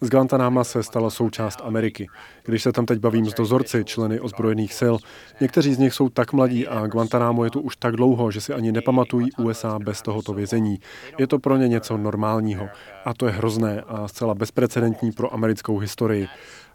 Z 0.00 0.10
Guantanama 0.10 0.64
se 0.64 0.82
stala 0.82 1.10
součást 1.10 1.60
Ameriky. 1.62 2.06
Když 2.44 2.62
se 2.62 2.72
tam 2.72 2.86
teď 2.86 2.98
bavím 2.98 3.26
s 3.26 3.34
dozorci, 3.34 3.84
členy 3.84 4.20
ozbrojených 4.20 4.74
sil, 4.80 4.94
někteří 5.40 5.74
z 5.74 5.78
nich 5.78 5.94
jsou 5.94 6.08
tak 6.08 6.32
mladí 6.32 6.66
a 6.66 6.86
Guantanamo 6.86 7.44
je 7.44 7.50
tu 7.50 7.60
už 7.60 7.76
tak 7.76 7.96
dlouho, 7.96 8.30
že 8.30 8.40
si 8.40 8.52
ani 8.52 8.72
nepamatují 8.72 9.28
USA 9.38 9.78
bez 9.78 10.02
tohoto 10.02 10.32
vězení. 10.32 10.78
Je 11.18 11.26
to 11.26 11.38
pro 11.38 11.56
ně 11.56 11.68
něco 11.68 11.96
normálního. 11.96 12.68
A 13.04 13.14
to 13.14 13.26
je 13.26 13.32
hrozné 13.32 13.53
a 13.86 14.08
zcela 14.08 14.34
bezprecedentní 14.34 15.12
pro 15.12 15.34
americkou 15.34 15.78
historii. 15.78 16.28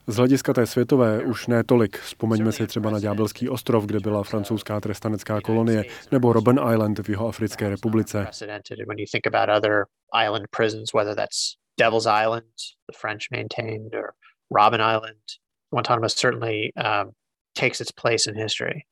Z 0.07 0.15
hlediska 0.15 0.53
té 0.53 0.65
světové 0.65 1.23
už 1.23 1.47
ne 1.47 1.63
tolik. 1.63 1.97
Vzpomeňme 1.97 2.51
si 2.51 2.67
třeba 2.67 2.89
na 2.89 2.99
Ďábelský 2.99 3.49
ostrov, 3.49 3.85
kde 3.85 3.99
byla 3.99 4.23
francouzská 4.23 4.79
trestanecká 4.81 5.41
kolonie, 5.41 5.85
nebo 6.11 6.33
Robben 6.33 6.59
Island 6.73 6.99
v 6.99 7.09
Jihoafrické 7.09 7.69
republice. 7.69 8.27
Devil's 11.79 12.07
Island, 12.23 12.53
the 12.91 12.97
French 13.01 13.23
maintained, 13.31 13.95
or 13.95 14.11
Robben 14.51 14.81
Island. 14.81 15.23
Guantanamo 15.71 16.09
certainly 16.09 16.71
um, 16.75 17.11
takes 17.53 17.81
its 17.81 17.91
place 17.91 18.31
in 18.31 18.35
history. 18.35 18.83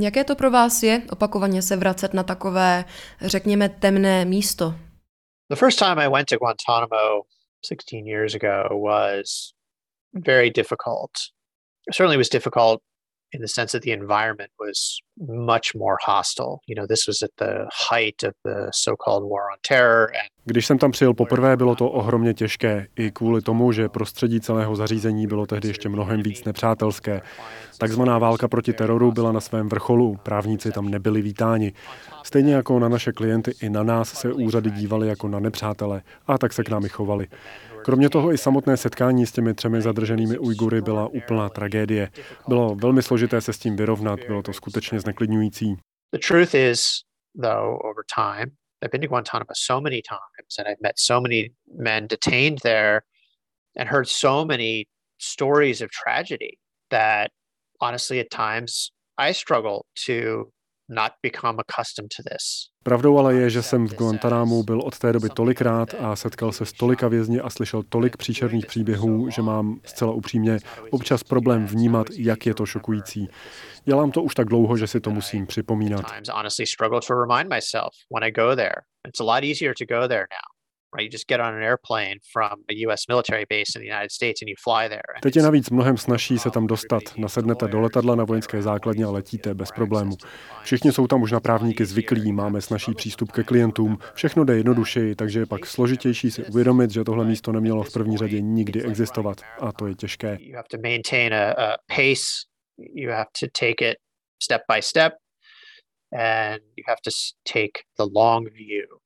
Jaké 0.00 0.24
to 0.24 0.36
pro 0.36 0.50
vás 0.50 0.82
je 0.82 1.02
opakovaně 1.10 1.62
se 1.62 1.76
vracet 1.76 2.14
na 2.14 2.22
takové, 2.22 2.84
řekněme, 3.20 3.68
temné 3.68 4.24
místo? 4.24 4.74
The 5.52 5.56
first 5.56 5.78
time 5.78 5.98
I 5.98 6.08
went 6.08 6.28
to 6.28 6.38
Guantanamo 6.38 7.26
16 7.64 8.06
years 8.06 8.34
ago 8.34 8.68
was 8.70 9.52
very 10.14 10.48
difficult. 10.48 11.28
Certainly 11.90 12.16
was 12.16 12.30
difficult 12.30 12.82
in 13.32 13.40
the 13.40 13.48
sense 13.48 13.78
that 13.78 13.82
the 13.82 13.92
environment 13.92 14.50
was 14.60 14.78
much 15.52 15.74
more 15.74 15.96
hostile. 16.06 16.54
You 16.68 16.74
know, 16.76 16.86
this 16.86 17.06
was 17.06 17.22
at 17.22 17.30
the 17.38 17.54
height 17.90 18.22
of 18.22 18.34
the 18.44 18.70
so-called 18.84 19.22
war 19.22 19.42
on 19.52 19.58
terror. 19.68 20.08
Když 20.44 20.66
jsem 20.66 20.78
tam 20.78 20.90
přijel 20.90 21.14
poprvé, 21.14 21.56
bylo 21.56 21.74
to 21.74 21.90
ohromně 21.90 22.34
těžké, 22.34 22.86
i 22.96 23.10
kvůli 23.10 23.42
tomu, 23.42 23.72
že 23.72 23.88
prostředí 23.88 24.40
celého 24.40 24.76
zařízení 24.76 25.26
bylo 25.26 25.46
tehdy 25.46 25.68
ještě 25.68 25.88
mnohem 25.88 26.22
víc 26.22 26.44
nepřátelské. 26.44 27.20
Takzvaná 27.78 28.18
válka 28.18 28.48
proti 28.48 28.72
teroru 28.72 29.12
byla 29.12 29.32
na 29.32 29.40
svém 29.40 29.68
vrcholu, 29.68 30.16
právníci 30.22 30.72
tam 30.72 30.88
nebyli 30.88 31.22
vítáni. 31.22 31.72
Stejně 32.22 32.54
jako 32.54 32.78
na 32.78 32.88
naše 32.88 33.12
klienty, 33.12 33.52
i 33.62 33.70
na 33.70 33.82
nás 33.82 34.12
se 34.12 34.32
úřady 34.32 34.70
dívali 34.70 35.08
jako 35.08 35.28
na 35.28 35.40
nepřátele 35.40 36.02
a 36.26 36.38
tak 36.38 36.52
se 36.52 36.64
k 36.64 36.68
námi 36.68 36.88
chovali. 36.88 37.26
Kromě 37.84 38.10
toho 38.10 38.32
i 38.32 38.38
samotné 38.38 38.76
setkání 38.76 39.26
s 39.26 39.32
těmi 39.32 39.54
třemi 39.54 39.82
zadrženými 39.82 40.38
Ujgury 40.38 40.80
byla 40.80 41.06
úplná 41.08 41.48
tragédie. 41.48 42.10
Bylo 42.48 42.74
velmi 42.74 43.02
složité 43.02 43.40
se 43.40 43.52
s 43.52 43.58
tím 43.58 43.76
vyrovnat, 43.76 44.20
bylo 44.26 44.42
to 44.42 44.52
skutečně 44.52 45.00
zneklidňující. 45.00 45.76
The 46.12 46.18
truth 46.28 46.54
is, 46.54 47.00
though, 47.42 47.84
over 47.84 48.04
time, 48.14 48.56
I've 48.82 48.90
been 48.92 49.00
to 49.00 49.08
Guantanamo 49.08 49.52
so 49.54 49.80
many 49.80 50.02
times 50.02 50.58
and 50.58 50.68
I've 50.68 50.82
met 50.82 50.92
so 50.98 51.20
many 51.20 51.52
men 51.78 52.06
detained 52.06 52.60
there 52.62 53.00
and 53.78 53.88
heard 53.88 54.08
so 54.08 54.44
many 54.44 54.86
stories 55.18 55.80
of 55.80 55.88
tragedy 55.90 56.58
that 56.90 57.30
honestly, 57.82 58.20
at 58.20 58.30
times, 58.30 58.92
I 59.18 59.32
struggle 59.32 59.86
to 60.06 60.50
not 60.92 61.12
become 61.22 61.58
accustomed 61.58 62.10
to 62.16 62.22
this. 62.22 62.72
Pravdou 62.82 63.18
ale 63.18 63.34
je, 63.34 63.50
že 63.50 63.62
jsem 63.62 63.88
v 63.88 63.94
Guantanámu 63.94 64.62
byl 64.62 64.80
od 64.80 64.98
té 64.98 65.12
doby 65.12 65.28
tolikrát 65.28 65.94
a 66.00 66.16
setkal 66.16 66.52
se 66.52 66.66
s 66.66 66.72
tolika 66.72 67.08
vězni 67.08 67.40
a 67.40 67.50
slyšel 67.50 67.82
tolik 67.82 68.16
příšerných 68.16 68.66
příběhů, 68.66 69.30
že 69.30 69.42
mám 69.42 69.80
zcela 69.84 70.12
upřímně 70.12 70.58
občas 70.90 71.22
problém 71.22 71.66
vnímat, 71.66 72.06
jak 72.18 72.46
je 72.46 72.54
to 72.54 72.66
šokující. 72.66 73.28
Dělám 73.84 74.10
to 74.10 74.22
už 74.22 74.34
tak 74.34 74.48
dlouho, 74.48 74.76
že 74.76 74.86
si 74.86 75.00
to 75.00 75.10
musím 75.10 75.46
připomínat. 75.46 76.04
Teď 85.22 85.36
je 85.36 85.42
navíc 85.42 85.70
mnohem 85.70 85.96
snažší 85.96 86.38
se 86.38 86.50
tam 86.50 86.66
dostat. 86.66 87.02
Nasednete 87.16 87.68
do 87.68 87.80
letadla 87.80 88.14
na 88.14 88.24
vojenské 88.24 88.62
základně 88.62 89.04
a 89.04 89.10
letíte 89.10 89.54
bez 89.54 89.70
problému. 89.72 90.16
Všichni 90.62 90.92
jsou 90.92 91.06
tam 91.06 91.22
už 91.22 91.32
na 91.32 91.40
právníky 91.40 91.84
zvyklí, 91.84 92.32
máme 92.32 92.60
snažší 92.60 92.94
přístup 92.94 93.32
ke 93.32 93.42
klientům, 93.42 93.98
všechno 94.14 94.44
jde 94.44 94.56
jednodušeji, 94.56 95.14
takže 95.14 95.40
je 95.40 95.46
pak 95.46 95.66
složitější 95.66 96.30
si 96.30 96.44
uvědomit, 96.44 96.90
že 96.90 97.04
tohle 97.04 97.24
místo 97.24 97.52
nemělo 97.52 97.82
v 97.82 97.92
první 97.92 98.16
řadě 98.16 98.40
nikdy 98.40 98.82
existovat 98.82 99.40
a 99.60 99.72
to 99.72 99.86
je 99.86 99.94
těžké. 99.94 100.38
You 102.94 103.10
have 103.10 103.26
to 103.40 103.46
take 103.60 103.90
it 103.90 103.96
step 104.42 104.62
by 104.74 104.82
step 104.82 105.12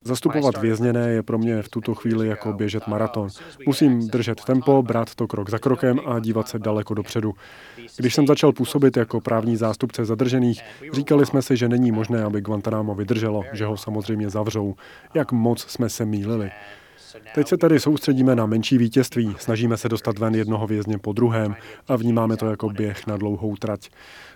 Zastupovat 0.04 0.56
vězněné 0.56 1.10
je 1.10 1.22
pro 1.22 1.38
mě 1.38 1.62
v 1.62 1.68
tuto 1.68 1.94
chvíli 1.94 2.28
jako 2.28 2.52
běžet 2.52 2.86
maraton. 2.86 3.28
Musím 3.66 4.08
držet 4.08 4.44
tempo, 4.44 4.82
brát 4.82 5.14
to 5.14 5.26
krok 5.26 5.50
za 5.50 5.58
krokem 5.58 6.00
a 6.06 6.20
dívat 6.20 6.48
se 6.48 6.58
daleko 6.58 6.94
dopředu. 6.94 7.32
Když 7.96 8.14
jsem 8.14 8.26
začal 8.26 8.52
působit 8.52 8.96
jako 8.96 9.20
právní 9.20 9.56
zástupce 9.56 10.04
zadržených, 10.04 10.60
říkali 10.92 11.26
jsme 11.26 11.42
si, 11.42 11.56
že 11.56 11.68
není 11.68 11.92
možné, 11.92 12.24
aby 12.24 12.40
Guantanamo 12.40 12.94
vydrželo, 12.94 13.44
že 13.52 13.64
ho 13.64 13.76
samozřejmě 13.76 14.30
zavřou. 14.30 14.74
Jak 15.14 15.32
moc 15.32 15.60
jsme 15.60 15.88
se 15.88 16.04
mýlili. 16.04 16.50
Teď 17.34 17.48
se 17.48 17.56
tady 17.56 17.80
soustředíme 17.80 18.36
na 18.36 18.46
menší 18.46 18.78
vítězství, 18.78 19.36
snažíme 19.38 19.76
se 19.76 19.88
dostat 19.88 20.18
ven 20.18 20.34
jednoho 20.34 20.66
vězně 20.66 20.98
po 20.98 21.12
druhém 21.12 21.56
a 21.88 21.96
vnímáme 21.96 22.36
to 22.36 22.46
jako 22.46 22.68
běh 22.68 23.06
na 23.06 23.16
dlouhou 23.16 23.56
trať. 23.56 23.80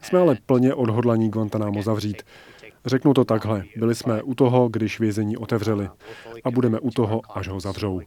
Jsme 0.03 0.19
ale 0.19 0.37
plně 0.47 0.75
odhodlaní 0.75 1.31
Guantanamo 1.31 1.83
zavřít. 1.83 2.23
Řeknu 2.87 3.15
to 3.15 3.25
takhle, 3.25 3.65
byli 3.77 3.95
jsme 3.95 4.23
u 4.23 4.35
toho, 4.35 4.69
když 4.69 5.01
vězení 5.01 5.37
otevřeli 5.37 5.89
a 6.45 6.51
budeme 6.51 6.81
u 6.81 6.91
toho, 6.91 7.21
až 7.35 7.49
ho 7.49 7.61
zavřou. 7.61 8.01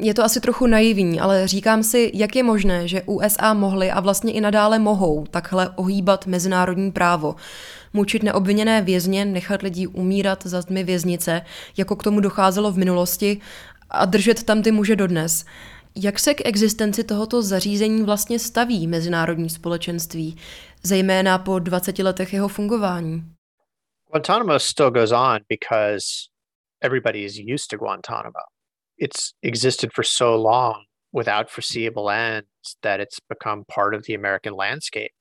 Je 0.00 0.14
to 0.14 0.24
asi 0.24 0.40
trochu 0.40 0.66
naivní, 0.66 1.20
ale 1.20 1.48
říkám 1.48 1.82
si, 1.82 2.10
jak 2.14 2.36
je 2.36 2.42
možné, 2.42 2.88
že 2.88 3.02
USA 3.02 3.54
mohly 3.54 3.90
a 3.90 4.00
vlastně 4.00 4.32
i 4.32 4.40
nadále 4.40 4.78
mohou 4.78 5.26
takhle 5.26 5.70
ohýbat 5.70 6.26
mezinárodní 6.26 6.92
právo. 6.92 7.34
Mučit 7.92 8.22
neobviněné 8.22 8.82
vězně, 8.82 9.24
nechat 9.24 9.62
lidí 9.62 9.86
umírat 9.86 10.46
za 10.46 10.60
zdmi 10.60 10.84
věznice, 10.84 11.42
jako 11.76 11.96
k 11.96 12.02
tomu 12.02 12.20
docházelo 12.20 12.72
v 12.72 12.78
minulosti, 12.78 13.40
a 13.90 14.04
držet 14.04 14.42
tam 14.42 14.62
ty 14.62 14.72
muže 14.72 14.96
dodnes. 14.96 15.44
Jak 15.96 16.18
se 16.18 16.34
k 16.34 16.46
existenci 16.46 17.04
tohoto 17.04 17.42
zařízení 17.42 18.02
vlastně 18.02 18.38
staví 18.38 18.86
mezinárodní 18.86 19.50
společenství, 19.50 20.36
zejména 20.82 21.38
po 21.38 21.58
20 21.58 21.98
letech 21.98 22.32
jeho 22.32 22.48
fungování? 22.48 23.22
Guantanamo 24.10 24.58
still 24.58 24.90
goes 24.90 25.12
on 25.12 25.38
because 25.48 26.06
everybody 26.80 27.24
is 27.24 27.38
used 27.38 27.68
to 27.70 27.76
Guantanamo. 27.76 28.44
It's 28.98 29.32
existed 29.42 29.90
for 29.94 30.04
so 30.04 30.36
long 30.36 30.74
without 31.12 31.50
foreseeable 31.50 32.10
ends 32.10 32.46
that 32.82 33.00
it's 33.00 33.18
become 33.28 33.64
part 33.74 33.94
of 33.94 34.02
the 34.06 34.14
American 34.14 34.54
landscape 34.56 35.12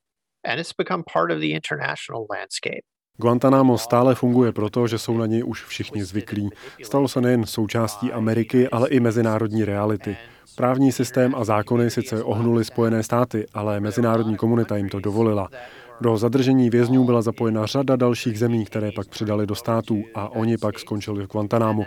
and 0.43 0.60
it's 0.60 0.73
become 0.73 1.03
part 1.03 1.31
of 1.31 1.39
the 1.39 1.53
international 1.53 2.27
landscape. 2.29 2.84
Guantanamo 3.17 3.78
stále 3.78 4.15
funguje 4.15 4.52
proto, 4.52 4.88
že 4.88 4.97
jsou 4.97 5.17
na 5.17 5.26
něj 5.26 5.43
už 5.45 5.65
všichni 5.65 6.04
zvyklí. 6.04 6.50
Stalo 6.84 7.08
se 7.08 7.21
nejen 7.21 7.45
součástí 7.45 8.12
Ameriky, 8.12 8.69
ale 8.69 8.89
i 8.89 9.00
mezinárodní 9.00 9.65
reality. 9.65 10.17
Právní 10.56 10.91
systém 10.91 11.36
a 11.36 11.43
zákony 11.43 11.89
sice 11.89 12.24
ohnuli 12.24 12.65
Spojené 12.65 13.04
státy, 13.04 13.45
ale 13.54 13.80
mezinárodní 13.80 14.38
komunita 14.38 14.78
jim 14.78 14.89
to 14.89 15.00
dovolila. 15.00 15.50
Do 16.02 16.17
zadržení 16.17 16.69
vězňů 16.69 17.04
byla 17.04 17.21
zapojena 17.21 17.65
řada 17.65 17.95
dalších 17.95 18.39
zemí, 18.39 18.65
které 18.65 18.91
pak 18.91 19.08
přidali 19.08 19.47
do 19.47 19.56
států 19.56 20.04
a 20.15 20.30
oni 20.30 20.58
pak 20.58 20.80
skončili 20.80 21.24
v 21.24 21.28
Guantanámu. 21.28 21.86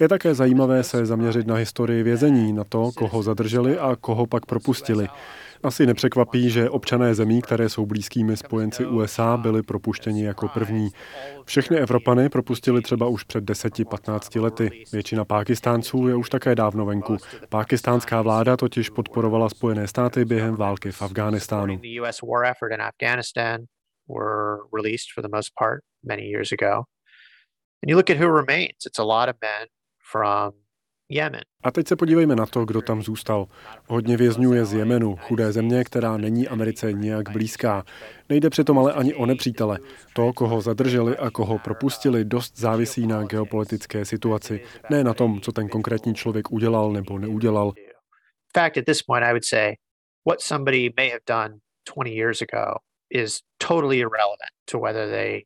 Je 0.00 0.08
také 0.08 0.34
zajímavé 0.34 0.82
se 0.82 1.06
zaměřit 1.06 1.46
na 1.46 1.54
historii 1.54 2.02
vězení, 2.02 2.52
na 2.52 2.64
to, 2.64 2.90
koho 2.96 3.22
zadrželi 3.22 3.78
a 3.78 3.96
koho 3.96 4.26
pak 4.26 4.46
propustili. 4.46 5.08
Asi 5.62 5.86
nepřekvapí, 5.86 6.50
že 6.50 6.70
občané 6.70 7.14
zemí, 7.14 7.42
které 7.42 7.68
jsou 7.68 7.86
blízkými 7.86 8.36
spojenci 8.36 8.86
USA, 8.86 9.36
byli 9.36 9.62
propuštěni 9.62 10.24
jako 10.24 10.48
první. 10.48 10.88
Všechny 11.44 11.76
Evropany 11.76 12.28
propustili 12.28 12.82
třeba 12.82 13.06
už 13.06 13.24
před 13.24 13.44
10-15 13.44 14.42
lety. 14.42 14.84
Většina 14.92 15.24
Pákistánců 15.24 16.08
je 16.08 16.14
už 16.14 16.30
také 16.30 16.54
dávno 16.54 16.86
venku. 16.86 17.16
Pákistánská 17.48 18.22
vláda 18.22 18.56
totiž 18.56 18.90
podporovala 18.90 19.48
Spojené 19.48 19.88
státy 19.88 20.24
během 20.24 20.56
války 20.56 20.92
v 20.92 21.02
Afghánistánu. 21.02 21.80
And 27.82 27.90
you 27.90 27.96
look 27.96 28.10
at 28.10 28.16
who 28.16 28.36
remains. 28.36 28.86
It's 28.86 28.98
a 28.98 29.04
lot 29.04 29.28
of 29.28 29.36
men. 29.40 29.77
A 31.62 31.70
teď 31.70 31.88
se 31.88 31.96
podívejme 31.96 32.36
na 32.36 32.46
to, 32.46 32.64
kdo 32.64 32.82
tam 32.82 33.02
zůstal. 33.02 33.46
Hodně 33.86 34.16
vězňů 34.16 34.52
je 34.52 34.64
z 34.64 34.72
Jemenu, 34.72 35.16
chudé 35.16 35.52
země, 35.52 35.84
která 35.84 36.16
není 36.16 36.48
Americe 36.48 36.92
nijak 36.92 37.30
blízká. 37.30 37.84
Nejde 38.28 38.50
přitom 38.50 38.78
ale 38.78 38.92
ani 38.92 39.14
o 39.14 39.26
nepřítele. 39.26 39.78
To, 40.12 40.32
koho 40.32 40.60
zadrželi 40.60 41.16
a 41.16 41.30
koho 41.30 41.58
propustili, 41.58 42.24
dost 42.24 42.58
závisí 42.58 43.06
na 43.06 43.22
geopolitické 43.22 44.04
situaci, 44.04 44.64
ne 44.90 45.04
na 45.04 45.14
tom, 45.14 45.40
co 45.40 45.52
ten 45.52 45.68
konkrétní 45.68 46.14
člověk 46.14 46.50
udělal 46.50 46.92
nebo 46.92 47.18
neudělal. 47.18 47.72
fact, 48.54 48.78
at 48.78 48.84
this 48.84 49.02
point, 49.02 49.24
I 49.24 49.32
would 49.32 49.44
say 49.44 49.76
what 50.24 50.40
somebody 50.40 50.90
may 50.96 51.10
have 51.10 51.24
done 51.26 51.60
20 51.84 52.10
years 52.10 52.42
ago 52.42 52.78
is 53.10 53.40
totally 53.68 53.98
irrelevant 53.98 54.52
to 54.70 54.78
whether 54.78 55.10
they 55.10 55.44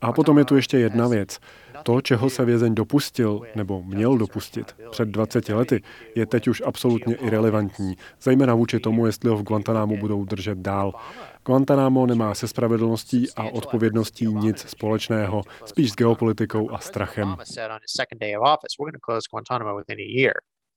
a 0.00 0.12
potom 0.12 0.38
je 0.38 0.44
tu 0.44 0.56
ještě 0.56 0.78
jedna 0.78 1.08
věc. 1.08 1.38
To, 1.82 2.00
čeho 2.00 2.30
se 2.30 2.44
vězeň 2.44 2.74
dopustil 2.74 3.40
nebo 3.54 3.82
měl 3.82 4.18
dopustit 4.18 4.76
před 4.90 5.08
20 5.08 5.48
lety, 5.48 5.82
je 6.14 6.26
teď 6.26 6.48
už 6.48 6.62
absolutně 6.66 7.14
irrelevantní, 7.14 7.96
zejména 8.20 8.54
vůči 8.54 8.80
tomu, 8.80 9.06
jestli 9.06 9.30
ho 9.30 9.36
v 9.36 9.42
Guantanámu 9.42 9.96
budou 9.96 10.24
držet 10.24 10.58
dál. 10.58 10.92
Guantanamo 11.46 12.06
nemá 12.06 12.34
se 12.34 12.48
spravedlností 12.48 13.26
a 13.36 13.44
odpovědností 13.44 14.26
nic 14.26 14.58
společného, 14.58 15.42
spíš 15.64 15.90
s 15.90 15.94
geopolitikou 15.94 16.70
a 16.70 16.78
strachem. 16.78 17.36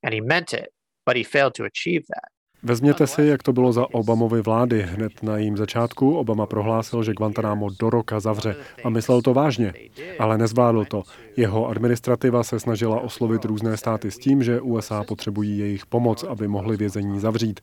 And 0.03 0.13
he 0.13 0.21
meant 0.21 0.53
it, 0.53 0.67
but 1.05 1.17
he 1.17 1.23
failed 1.23 1.53
to 1.53 1.63
achieve 1.63 2.05
that. 2.13 2.36
Vezměte 2.63 3.07
si, 3.07 3.21
jak 3.25 3.43
to 3.43 3.53
bylo 3.53 3.73
za 3.73 3.93
Obamovy 3.93 4.41
vlády. 4.41 4.81
Hned 4.81 5.23
na 5.23 5.37
jejím 5.37 5.57
začátku 5.57 6.17
Obama 6.17 6.45
prohlásil, 6.45 7.03
že 7.03 7.13
Guantanamo 7.13 7.69
do 7.79 7.89
roka 7.89 8.19
zavře 8.19 8.55
a 8.83 8.89
myslel 8.89 9.21
to 9.21 9.33
vážně, 9.33 9.73
ale 10.19 10.37
nezvládl 10.37 10.85
to. 10.85 11.03
Jeho 11.37 11.67
administrativa 11.67 12.43
se 12.43 12.59
snažila 12.59 13.01
oslovit 13.01 13.45
různé 13.45 13.77
státy 13.77 14.11
s 14.11 14.17
tím, 14.17 14.43
že 14.43 14.61
USA 14.61 15.03
potřebují 15.03 15.57
jejich 15.57 15.85
pomoc, 15.85 16.23
aby 16.23 16.47
mohli 16.47 16.77
vězení 16.77 17.19
zavřít. 17.19 17.59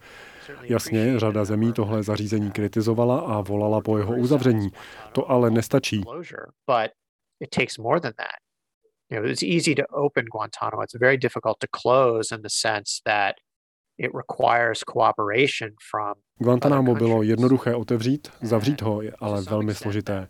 Jasně, 0.62 1.20
řada 1.20 1.44
zemí 1.44 1.72
tohle 1.72 2.02
zařízení 2.02 2.50
kritizovala 2.50 3.20
a 3.20 3.40
volala 3.40 3.80
po 3.80 3.98
jeho 3.98 4.16
uzavření. 4.16 4.68
To 5.12 5.30
ale 5.30 5.50
nestačí. 5.50 6.02
You 9.10 9.20
know, 9.20 9.30
it's 9.30 9.42
easy 9.42 9.74
to 9.74 9.82
open 9.92 10.24
Guantanamo. 10.24 10.82
It's 10.82 10.94
very 11.00 11.18
difficult 11.18 11.58
to 11.58 11.66
close 11.82 12.34
in 12.34 12.42
the 12.42 12.48
sense 12.48 13.00
that 13.04 13.34
Guantanamo 16.38 16.94
bylo 16.94 17.22
jednoduché 17.22 17.74
otevřít, 17.74 18.28
zavřít 18.42 18.82
ho 18.82 19.02
je 19.02 19.12
ale 19.18 19.42
velmi 19.42 19.74
složité. 19.74 20.28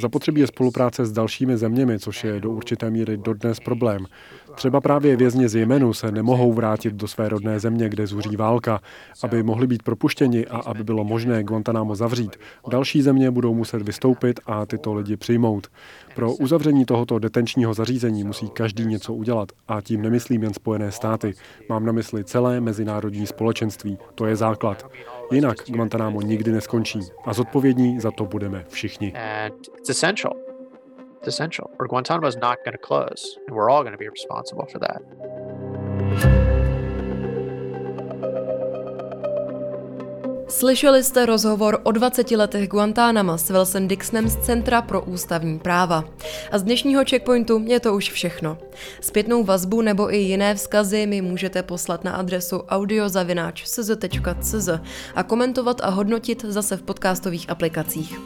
Zapotřebí 0.00 0.40
je 0.40 0.46
spolupráce 0.46 1.06
s 1.06 1.12
dalšími 1.12 1.56
zeměmi, 1.56 1.98
což 1.98 2.24
je 2.24 2.40
do 2.40 2.50
určité 2.50 2.90
míry 2.90 3.16
dodnes 3.16 3.60
problém. 3.60 4.06
Třeba 4.54 4.80
právě 4.80 5.16
vězni 5.16 5.48
z 5.48 5.54
Jemenu 5.54 5.94
se 5.94 6.12
nemohou 6.12 6.52
vrátit 6.52 6.94
do 6.94 7.08
své 7.08 7.28
rodné 7.28 7.60
země, 7.60 7.88
kde 7.88 8.06
zuří 8.06 8.36
válka, 8.36 8.80
aby 9.22 9.42
mohli 9.42 9.66
být 9.66 9.82
propuštěni 9.82 10.46
a 10.46 10.56
aby 10.56 10.84
bylo 10.84 11.04
možné 11.04 11.44
Guantanamo 11.44 11.94
zavřít. 11.94 12.36
Další 12.70 13.02
země 13.02 13.30
budou 13.30 13.54
muset 13.54 13.82
vystoupit 13.82 14.40
a 14.46 14.66
tyto 14.66 14.94
lidi 14.94 15.16
přijmout. 15.16 15.66
Pro 16.14 16.34
uzavření 16.34 16.84
tohoto 16.84 17.18
detenčního 17.18 17.74
zařízení 17.74 18.24
musí 18.24 18.48
každý 18.48 18.86
něco 18.86 19.14
udělat 19.14 19.52
a 19.68 19.80
tím 19.80 20.02
nemyslím 20.02 20.42
jen 20.42 20.54
Spojené 20.54 20.92
státy. 20.92 21.34
Mám 21.68 21.86
na 21.86 21.92
mysli 21.92 22.24
celé 22.24 22.60
mezinárodní 22.60 23.26
společenství. 23.26 23.98
To 24.14 24.26
je 24.26 24.36
základ. 24.36 24.86
Jinak 25.30 25.56
Guantanamo 25.70 26.22
nikdy 26.22 26.52
neskončí 26.52 27.00
a 27.24 27.32
zodpovědní 27.32 28.00
za 28.00 28.10
to 28.10 28.24
budeme 28.24 28.64
všichni. 28.68 29.12
Guantanamo 31.88 32.28
is 32.28 32.36
not 32.36 32.56
going 32.64 32.76
to 32.80 32.86
close, 32.86 33.40
and 33.48 33.56
we're 33.56 33.70
all 33.70 33.82
going 33.82 33.92
to 33.92 33.98
be 33.98 34.08
responsible 34.08 34.66
for 34.72 34.80
that. 34.80 36.47
Slyšeli 40.48 41.04
jste 41.04 41.26
rozhovor 41.26 41.80
o 41.82 41.92
20 41.92 42.30
letech 42.30 42.68
Guantánama 42.68 43.38
s 43.38 43.50
Wilson 43.50 43.88
Dixonem 43.88 44.28
z 44.28 44.36
Centra 44.36 44.82
pro 44.82 45.02
ústavní 45.02 45.58
práva. 45.58 46.04
A 46.50 46.58
z 46.58 46.62
dnešního 46.62 47.02
checkpointu 47.10 47.62
je 47.66 47.80
to 47.80 47.94
už 47.94 48.10
všechno. 48.10 48.58
Zpětnou 49.00 49.44
vazbu 49.44 49.82
nebo 49.82 50.14
i 50.14 50.16
jiné 50.16 50.54
vzkazy 50.54 51.06
mi 51.06 51.22
můžete 51.22 51.62
poslat 51.62 52.04
na 52.04 52.12
adresu 52.12 52.58
audiozavináč.cz 52.58 54.68
a 55.14 55.22
komentovat 55.22 55.80
a 55.80 55.88
hodnotit 55.88 56.44
zase 56.48 56.76
v 56.76 56.82
podcastových 56.82 57.50
aplikacích. 57.50 58.18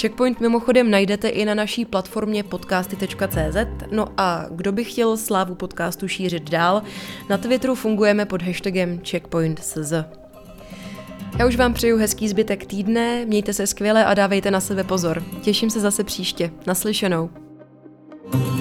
Checkpoint 0.00 0.40
mimochodem 0.40 0.90
najdete 0.90 1.28
i 1.28 1.44
na 1.44 1.54
naší 1.54 1.84
platformě 1.84 2.42
podcasty.cz, 2.42 3.56
no 3.90 4.06
a 4.16 4.46
kdo 4.50 4.72
by 4.72 4.84
chtěl 4.84 5.16
slávu 5.16 5.54
podcastu 5.54 6.08
šířit 6.08 6.50
dál, 6.50 6.82
na 7.28 7.38
Twitteru 7.38 7.74
fungujeme 7.74 8.26
pod 8.26 8.42
hashtagem 8.42 9.00
checkpoint.cz. 9.10 10.19
Já 11.38 11.46
už 11.46 11.56
vám 11.56 11.74
přeju 11.74 11.96
hezký 11.98 12.28
zbytek 12.28 12.66
týdne, 12.66 13.24
mějte 13.26 13.52
se 13.52 13.66
skvěle 13.66 14.04
a 14.04 14.14
dávejte 14.14 14.50
na 14.50 14.60
sebe 14.60 14.84
pozor. 14.84 15.24
Těším 15.42 15.70
se 15.70 15.80
zase 15.80 16.04
příště. 16.04 16.50
Naslyšenou. 16.66 17.30
thank 18.32 18.44
you 18.44 18.59